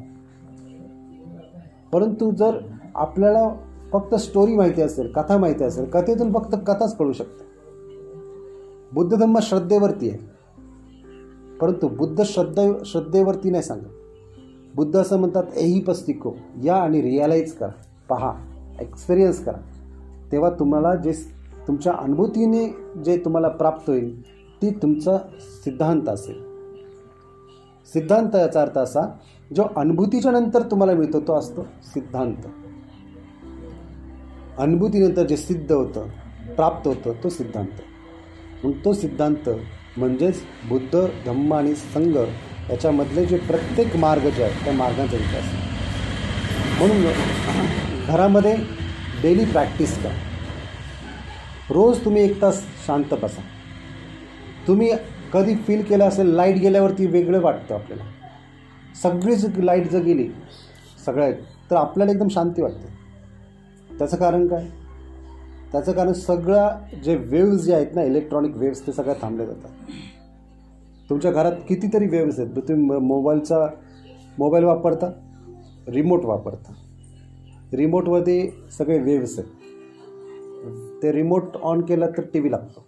[1.94, 2.58] परंतु जर
[2.96, 3.50] आपल्याला
[3.92, 7.46] फक्त स्टोरी माहिती असेल कथा माहिती असेल कथेतून फक्त कथाच कळू शकते.
[8.94, 10.20] बुद्ध धम्म श्रद्धेवरती आहे.
[11.62, 13.99] परंतु बुद्ध श्रद्धे श्रद्धेवरती नाही सांगत.
[14.76, 17.72] बुद्ध असं म्हणतात एही पस्तिको या आणि रिअलाईज करा
[18.10, 18.34] पहा
[18.82, 19.58] एक्सपिरियन्स करा.
[20.32, 21.12] तेव्हा तुम्हाला जे
[21.68, 22.68] तुमच्या अनुभूतीने
[23.04, 24.22] जे तुम्हाला प्राप्त होईल
[24.62, 26.42] ती तुमचा सिद्धांत असेल.
[27.94, 29.02] सिद्धांत याचा अर्थ असा
[29.56, 32.48] जो अनुभूतीच्या नंतर तुम्हाला मिळतो तो असतो सिद्धांत.
[34.58, 36.08] अनुभूतीनंतर जे सिद्ध होतं
[36.56, 38.66] प्राप्त होतं तो सिद्धांत.
[38.66, 39.50] मग तो सिद्धांत
[39.98, 42.18] म्हणजेच बुद्ध धम्म आणि संघ
[42.70, 45.46] याच्यामधले जे प्रत्येक मार्ग जे आहेत त्या मार्गांचा विकास.
[46.80, 48.56] म्हणून घरामध्ये
[49.22, 50.14] डेली प्रॅक्टिस करा.
[51.70, 53.42] रोज तुम्ही एक तास शांत बसा.
[54.68, 54.90] तुम्ही
[55.34, 58.04] कधी फील केलं असेल लाइट गेल्यावरती वेगळं वाटतं आपल्याला.
[59.04, 60.28] सगळीच लाइट जर गेली
[61.06, 61.32] सगळ्या
[61.72, 63.98] तर आपल्याला एकदम शांती वाटते.
[63.98, 64.66] त्याचं कारण काय?
[65.72, 66.70] त्याचं कारण सगळ्या
[67.04, 69.72] जे वेव्ज जे आहेत ना इलेक्ट्रॉनिक वेव्स ते सगळ्या थांबले जातात.
[71.10, 72.52] तुमच्या घरात कितीतरी वेव्स आहेत?
[72.58, 73.68] तुम्ही मोबाईलचा
[74.40, 75.12] मोबाईल वापरता?
[75.88, 76.74] रिमोट वापरता.
[77.74, 79.52] रिमोटमध्ये सगळे वेव्स आहेत.
[81.04, 82.86] ते रिमोट ऑन केलं तर टी व्ही लागतो.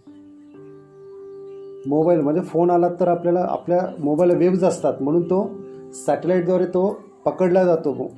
[1.87, 4.93] मोबाईल म्हणजे फोन आला तर आपल्याला आपल्या मोबाईलला वेव्ज असतात.
[5.01, 5.51] म्हणून तो
[5.93, 8.11] सॅटेलाईटद्वारे तो पकडला जातो.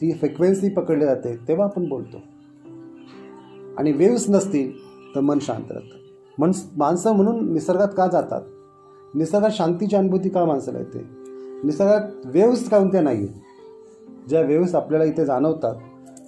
[0.00, 1.36] ती फ्रिक्वेन्सी पकडली जाते.
[1.48, 2.16] तेव्हा आपण बोलतो.
[3.78, 4.72] आणि वेव्स नसतील
[5.14, 5.98] तर मन शांत राहतं.
[6.38, 8.42] मन माणसं म्हणून निसर्गात का जातात?
[9.16, 11.06] निसर्गात शांतीची अनुभूती का माणसाला येते?
[11.64, 13.28] निसर्गात वेव्स कोणत्या नाही
[14.28, 15.74] ज्या वेव्स आपल्याला इथे जाणवतात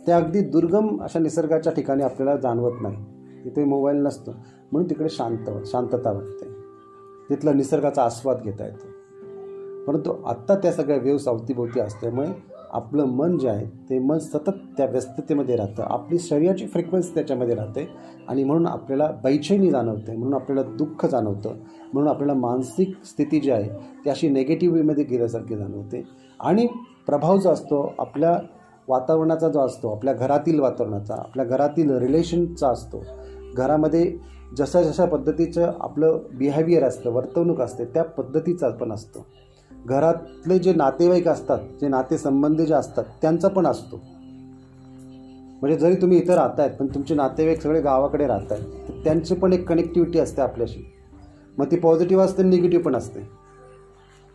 [0.07, 2.97] त्या अगदी दुर्गम अशा निसर्गाच्या ठिकाणी आपल्याला जाणवत नाही
[3.45, 4.31] इथे मोबाईल नसतो.
[4.73, 6.47] म्हणून तिकडे शांत शांतता वाटते.
[7.31, 8.87] तिथला निसर्गाचा आस्वाद घेता येतो.
[9.87, 12.29] परंतु आत्ता त्या सगळ्या वेव्स अवतीभोवती असल्यामुळे
[12.71, 15.83] आपलं मन जे आहे ते मन सतत त्या व्यस्ततेमध्ये राहतं.
[15.83, 17.89] आपली शरीराची फ्रिक्वेन्सी त्याच्यामध्ये राहते.
[18.29, 21.55] आणि म्हणून आपल्याला बैचैनी जाणवते म्हणून आपल्याला दुःख जाणवतं.
[21.93, 23.71] म्हणून आपल्याला मानसिक स्थिती जी आहे
[24.05, 26.03] ती अशी नेगेटिव्हमध्ये गेल्यासारखी जाणवते.
[26.41, 26.67] आणि
[27.07, 28.39] प्रभाव जो असतो आपल्या
[28.89, 33.05] वातावरणाचा जो असतो आपल्या घरातील वातावरणाचा आपल्या घरातील रिलेशनचा असतो.
[33.57, 34.17] घरामध्ये
[34.57, 39.27] जशा जशा पद्धतीचं आपलं बिहेवियर असतं वर्तवणूक असते त्या पद्धतीचा पण असतो.
[39.87, 44.01] घरातले जे नातेवाईक असतात जे नातेसंबंधी जे असतात त्यांचा पण असतो.
[45.61, 49.53] म्हणजे जरी तुम्ही इथं राहतायत पण तुमचे नातेवाईक सगळे गावाकडे राहत आहेत तर त्यांची पण
[49.53, 50.95] एक कनेक्टिव्हिटी असते आपल्याशी.
[51.59, 53.21] मग ती पॉझिटिव्ह असते निगेटिव्ह पण असते.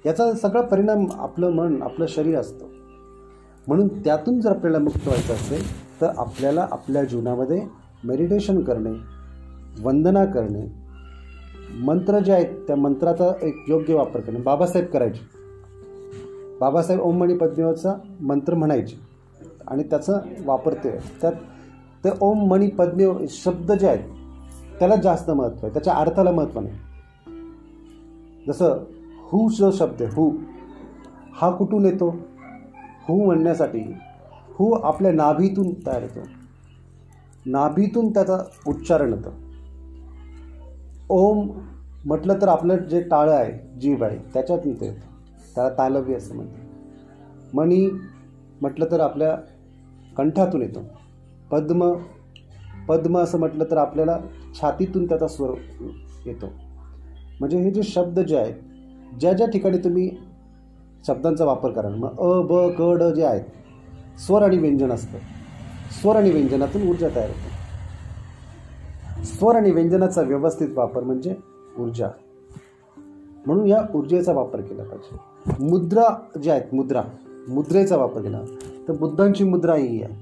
[0.06, 2.66] याचा सगळा परिणाम आपलं मन आपलं शरीर असतं.
[3.68, 7.62] म्हणून त्यातून जर आपल्याला मुक्त व्हायचं असेल तर आपल्याला आपल्या जीवनामध्ये
[8.04, 8.92] मेडिटेशन करणे
[9.84, 10.83] वंदना करणे
[11.82, 14.40] मंत्र जे आहेत त्या मंत्राचा एक योग्य वापर करणे.
[14.40, 15.20] बाबासाहेब करायचे.
[16.60, 18.96] बाबासाहेब ओम मणी पद्मेवचा मंत्र म्हणायचे.
[19.68, 20.14] आणि त्याचा
[20.46, 21.34] वापर ते त्यात
[22.04, 24.10] ते ओम मणी पद्मेव शब्द जे आहेत
[24.80, 25.74] त्याला जास्त महत्त्व आहे.
[25.74, 26.76] त्याच्या अर्थाला महत्त्व नाही.
[28.48, 28.84] जसं
[29.24, 30.32] हू जो शब्द आहे हू.
[31.34, 32.16] हा कुठून येतो?
[33.08, 33.80] हू म्हणण्यासाठी.
[34.56, 36.20] हू आपल्या नाभीतून तयार होतो.
[37.46, 39.30] नाभीतून त्याचा उच्चारण होतं.
[41.10, 41.50] ओम
[42.06, 45.00] म्हटलं तर आपलं जे टाळं आहे जीव आहे त्याच्यातून ते येतं.
[45.56, 47.56] त्याला तालवी असं म्हणतात.
[47.56, 47.88] मणी
[48.62, 49.36] म्हटलं तर आपल्या
[50.18, 50.80] कंठातून येतो.
[51.52, 51.94] पद्म
[52.88, 54.18] पद्म असं म्हटलं तर आपल्याला
[54.62, 55.50] छातीतून त्याचा स्वर
[56.26, 56.46] येतो.
[57.40, 58.54] म्हणजे हे जे शब्द जे आहेत
[59.20, 60.10] ज्या ज्या ठिकाणी तुम्ही
[61.08, 65.18] शब्दांचा वापर कराल मग अ ब क ड जे आहेत स्वर आणि व्यंजन असतं.
[66.02, 67.53] स्वर आणि व्यंजनातून ऊर्जा तयार होते.
[69.24, 71.36] स्वर आणि व्यंजनाचा व्यवस्थित वापर म्हणजे
[71.80, 72.10] ऊर्जा.
[73.46, 75.18] म्हणून या ऊर्जेचा वापर केला पाहिजे.
[75.70, 76.04] मुद्रा
[76.44, 77.04] ज्या आहेत मुद्रा
[77.50, 78.42] मुद्रेचा वापर केला.
[78.88, 80.14] तर बुद्धांची मुद्रा ही आहे.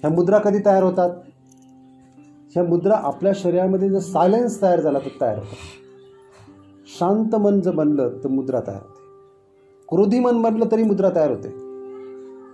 [0.00, 1.10] ह्या मुद्रा कधी तयार होतात?
[2.50, 5.56] ह्या मुद्रा आपल्या शरीरामध्ये जर सायलेन्स तयार झाला तर तयार होतात.
[6.98, 9.00] शांत मन जर बनलं तर मुद्रा तयार होते.
[9.88, 11.48] क्रोधी मन बनलं तरी मुद्रा तयार होते.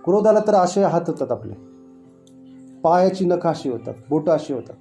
[0.05, 1.53] क्रोध आला तर असे हात होतात आपले.
[2.81, 4.75] पायाची नखाशी होतात बोट अशी होतात.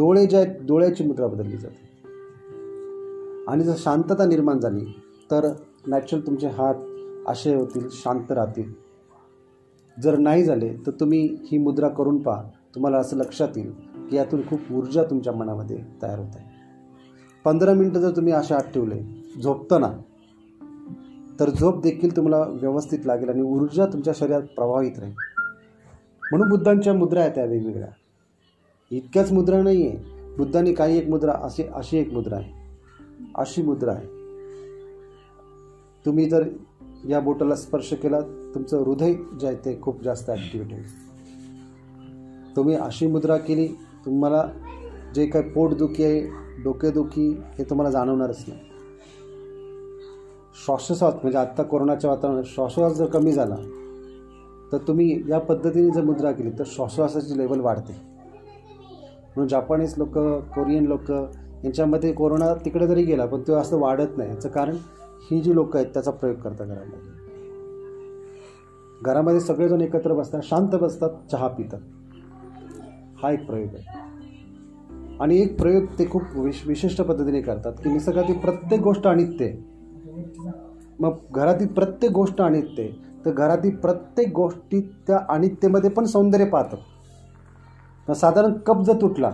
[0.00, 1.90] डोळे जे आहेत डोळ्याची मुद्रा बदलली जाते.
[3.48, 4.84] आणि जर शांतता निर्माण झाली
[5.30, 5.52] तर
[5.86, 6.74] नॅचरल तुमचे हात
[7.26, 8.72] असे होतील शांत राहतील.
[10.02, 12.42] जर नाही झाले तर तुम्ही ही मुद्रा करून पहा.
[12.74, 13.72] तुम्हाला असं लक्षात येईल
[14.10, 16.50] की यातून खूप ऊर्जा तुमच्या मनामध्ये तयार होत आहे.
[17.44, 19.02] पंधरा मिनटं जर तुम्ही अशा आत ठेवले
[19.42, 19.92] झोपताना
[21.40, 25.14] तर झोप देखील तुम्हाला व्यवस्थित लागेल आणि ऊर्जा तुमच्या शरीरात प्रभावित राहील.
[26.30, 27.88] म्हणून बुद्धांच्या मुद्रा आहेत त्या वेगवेगळ्या.
[28.92, 32.52] इतक्याच मुद्रा नाही आहे बुद्धांनी काही एक मुद्रा अशी अशी एक मुद्रा आहे.
[33.36, 34.06] अशी मुद्रा आहे.
[36.06, 36.48] तुम्ही जर
[37.08, 38.20] या बोटाला स्पर्श केला
[38.54, 40.84] तुमचं हृदय जे आहे ते खूप जास्त ॲक्टिव्हेट होईल.
[42.56, 43.68] तुम्ही अशी मुद्रा केली
[44.04, 44.48] तुम्हाला
[45.14, 46.20] जे काही पोटदुखी आहे
[46.62, 48.60] डोकेदुखी हे तुम्हाला जाणवणारच नाही.
[50.64, 53.56] श्वासोश्वास म्हणजे आत्ता कोरोनाच्या वातावरणात श्वासोश्वास जर कमी झाला
[54.72, 58.09] तर तुम्ही या पद्धतीने जर मुद्रा केली तर श्वासोश्वासाची लेवल वाढते.
[59.36, 60.18] म्हणून जापानीज लोक
[60.54, 64.30] कोरियन लोक यांच्यामध्ये कोरोना तिकडे जरी गेला पण तो असं वाढत नाही.
[64.30, 64.76] याचं कारण
[65.30, 67.08] ही जी लोकं आहेत त्याचा प्रयोग करतात घरामध्ये.
[69.02, 71.80] घरामध्ये सगळेजण एकत्र बसतात शांत बसतात चहा पितात.
[73.22, 73.98] हा एक प्रयोग आहे.
[75.20, 79.52] आणि एक प्रयोग ते खूप विश विशिष्ट पद्धतीने करतात की निसर्गातील प्रत्येक गोष्ट अनित्य
[81.00, 86.78] मग घरातील प्रत्येक गोष्ट अनित्य ते तर घरातील प्रत्येक गोष्टी त्या अनित्यमध्ये पण सौंदर्य पाहतात.
[88.10, 89.30] मग साधारण कप जर तुटला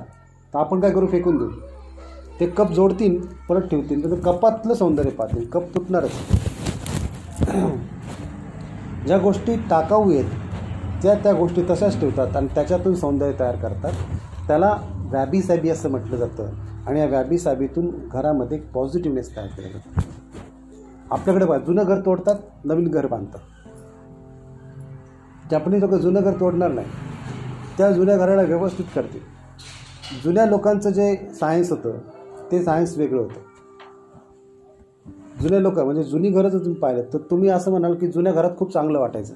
[0.54, 1.48] तर आपण काय करू फेकून देऊ.
[2.40, 4.10] ते कप जोडतील परत ठेवतील.
[4.10, 5.46] तर कपातलं सौंदर्य पाहतील.
[5.50, 6.10] कप तुटणारच.
[9.06, 10.24] ज्या गोष्टी टाकाऊ आहेत
[11.02, 13.92] त्या त्या गोष्टी तशाच ठेवतात आणि त्याच्यातून सौंदर्य तयार करतात.
[14.46, 16.50] त्याला व्याबी सॅबी असं म्हटलं जातं.
[16.86, 20.00] आणि या व्याबी साबीतून घरामध्ये पॉझिटिव्हनेस तयार केलं जातं.
[21.10, 23.40] आपल्याकडे बघा जुनं घर तोडतात नवीन घर बांधतात.
[25.50, 26.86] जापनीज लोक जुनं घर तोडणार नाही.
[27.78, 29.22] त्या जुन्या घराला व्यवस्थित करते.
[30.24, 31.98] जुन्या लोकांचं जे सायन्स होतं
[32.52, 33.40] ते सायन्स वेगळं होतं.
[35.42, 38.50] जुन्या लोक म्हणजे जुनी घरं जर तुम्ही पाहिलं तर तुम्ही असं म्हणाल की जुन्या घरात
[38.58, 39.34] खूप चांगलं वाटायचं.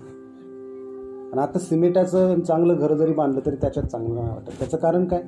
[1.33, 4.51] आणि आता सिमेंटाचं चांगलं घर जरी बांधलं तरी त्याच्यात चांगलं नाही वाटत.
[4.59, 5.23] त्याचं कारण काय?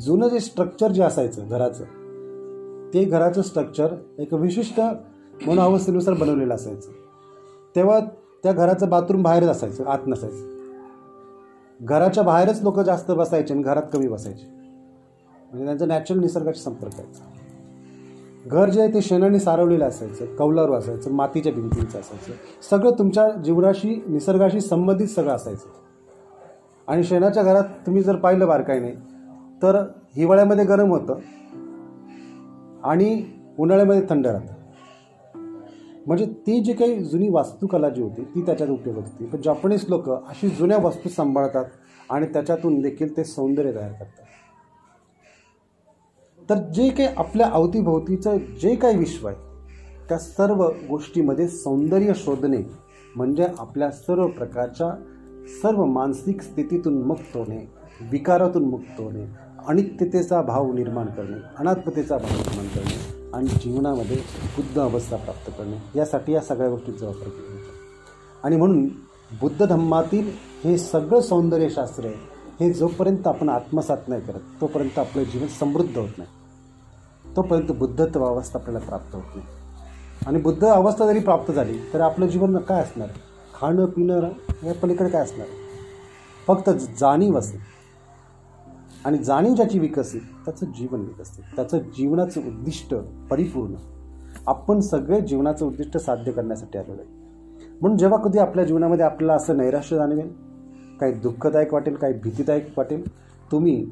[0.00, 1.84] जुनं जे स्ट्रक्चर जे असायचं घराचं
[2.94, 4.80] ते घराचं स्ट्रक्चर एक विशिष्ट
[5.46, 6.90] मनोअवस्थेनुसार बनवलेलं असायचं.
[7.76, 8.00] तेव्हा
[8.42, 10.59] त्या घराचं बाथरूम बाहेरच असायचं आत नसायचं.
[11.82, 14.46] घराच्या बाहेरच लोक जास्त बसायचे आणि घरात कमी बसायचे.
[15.50, 17.24] म्हणजे त्यांचा नॅचरल निसर्गाशी संपर्क यायचा
[18.46, 22.32] घर जे आहे ते शेणाने सारवलेलं असायचं कौलारू असायचं मातीच्या भिंतींचं असायचं.
[22.70, 25.68] सगळं तुमच्या जीवनाशी निसर्गाशी संबंधित सगळं असायचं.
[26.88, 28.92] आणि शेणाच्या घरात तुम्ही जर पाहिलं बारकाईने
[29.62, 29.82] तर
[30.16, 31.14] हिवाळ्यामध्ये गरम होतं
[32.84, 33.24] आणि
[33.58, 34.59] उन्हाळ्यामध्ये थंड राहतं.
[36.06, 39.26] म्हणजे ती जी काही जुनी वास्तुकला जी होती ती त्याच्यात उपयोग होती.
[39.26, 41.64] पण जपानीज लोक अशी जुन्या वस्तू सांभाळतात
[42.10, 44.24] आणि त्याच्यातून देखील ते सौंदर्य तयार करतात.
[46.50, 49.36] तर जे काही आपल्या अवतीभोवतीचं जे काही विश्व आहे
[50.08, 52.62] त्या सर्व गोष्टीमध्ये सौंदर्य शोधणे
[53.16, 54.90] म्हणजे आपल्या सर्व प्रकारच्या
[55.62, 57.58] सर्व मानसिक स्थितीतून मुक्त होणे
[58.10, 59.24] विकारातून मुक्त होणे
[59.66, 62.99] अनित्यतेचा भाव निर्माण करणे अनात्मतेचा भाव निर्माण करणे.
[63.34, 64.16] आणि जीवनामध्ये
[64.56, 67.74] बुद्ध अवस्था प्राप्त करणे यासाठी या सगळ्या गोष्टींचा वापर केला जातो.
[68.44, 68.86] आणि म्हणून
[69.40, 70.30] बुद्ध धम्मातील
[70.64, 72.14] हे सगळं सौंदर्यशास्त्र आहे
[72.60, 76.30] हे जोपर्यंत आपण आत्मसात नाही करत तोपर्यंत आपलं जीवन समृद्ध होत नाही.
[77.36, 79.46] तोपर्यंत बुद्धत्व अवस्था आपल्याला प्राप्त होत नाही.
[80.26, 83.08] आणि बुद्ध अवस्था जरी प्राप्त झाली तर आपलं जीवन काय असणार?
[83.60, 84.28] खाणं पिणं
[84.64, 85.46] या पलीकडे काय असणार?
[86.46, 86.70] फक्त
[87.00, 87.60] जाणीव असेल
[89.04, 91.44] आणि जाणीव ज्याची विकसित त्याचं जीवन विकसित.
[91.56, 92.94] त्याचं जीवनाचं उद्दिष्ट
[93.30, 93.74] परिपूर्ण.
[94.46, 97.10] आपण सगळे जीवनाचं उद्दिष्ट साध्य करण्यासाठी आलेलो आहे.
[97.80, 100.28] म्हणून जेव्हा कधी आपल्या जीवनामध्ये आपल्याला असं नैराश्य जाणवेल
[101.00, 103.08] काही दुःखदायक वाटेल काही भीतीदायक वाटेल
[103.52, 103.86] तुम्ही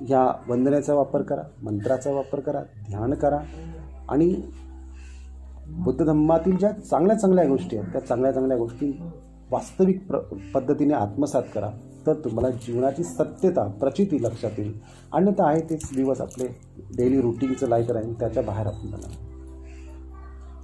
[0.00, 3.38] ह्या वंदनेचा वापर करा मंत्राचा वापर करा ध्यान करा
[4.08, 4.42] आणि
[5.68, 9.02] बुद्ध धम्मातील ज्या चांगल्या चांगल्या गोष्टी आहेत त्या चांगल्या चांगल्या गोष्टी
[9.50, 10.18] वास्तविक प्र
[10.54, 11.70] पद्धतीने आत्मसात करा.
[12.06, 14.72] तर तुम्हाला जीवनाची सत्यता प्रचिती लक्षात येईल.
[15.12, 16.46] अन्यथा आहे तेच दिवस आपले
[16.96, 19.22] डेली रुटीनचं लाईफ राहील त्याच्या बाहेर आपण जाणार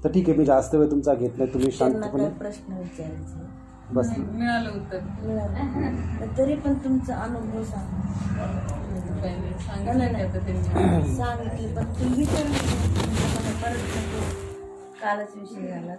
[0.05, 3.49] तर ठीक आहे मी जास्त वेळ तुमचा घेत नाही तुम्ही शांतपणे प्रश्न विचारायचे?
[3.93, 4.11] बस.
[4.19, 4.99] मिळालं उत्तर.
[6.39, 7.99] तर पण तुमचा अनुभव सांगा.
[11.17, 12.53] सांगितलं पण तुम्ही विचारून.
[15.03, 15.95] कालच विषय झाला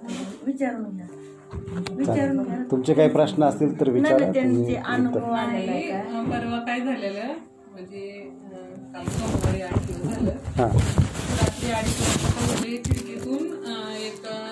[0.45, 1.05] विचारून घ्या.
[1.54, 2.58] विचारून घ्या.
[2.72, 4.18] तुमचे काही प्रश्न असतील तर नाही, विचारा.
[4.20, 7.34] नाही, त्यांचे तुम्ही अनुभव आलेला आहे नाही, का अं, परवा काय झालेलं
[7.72, 8.08] म्हणजे
[8.52, 10.32] अं, काल सोमवारी आठ दिवस झालं.
[10.58, 10.68] हां.
[10.70, 14.51] रात्री अडीच वाजता खिडकीतून अं, एक अं,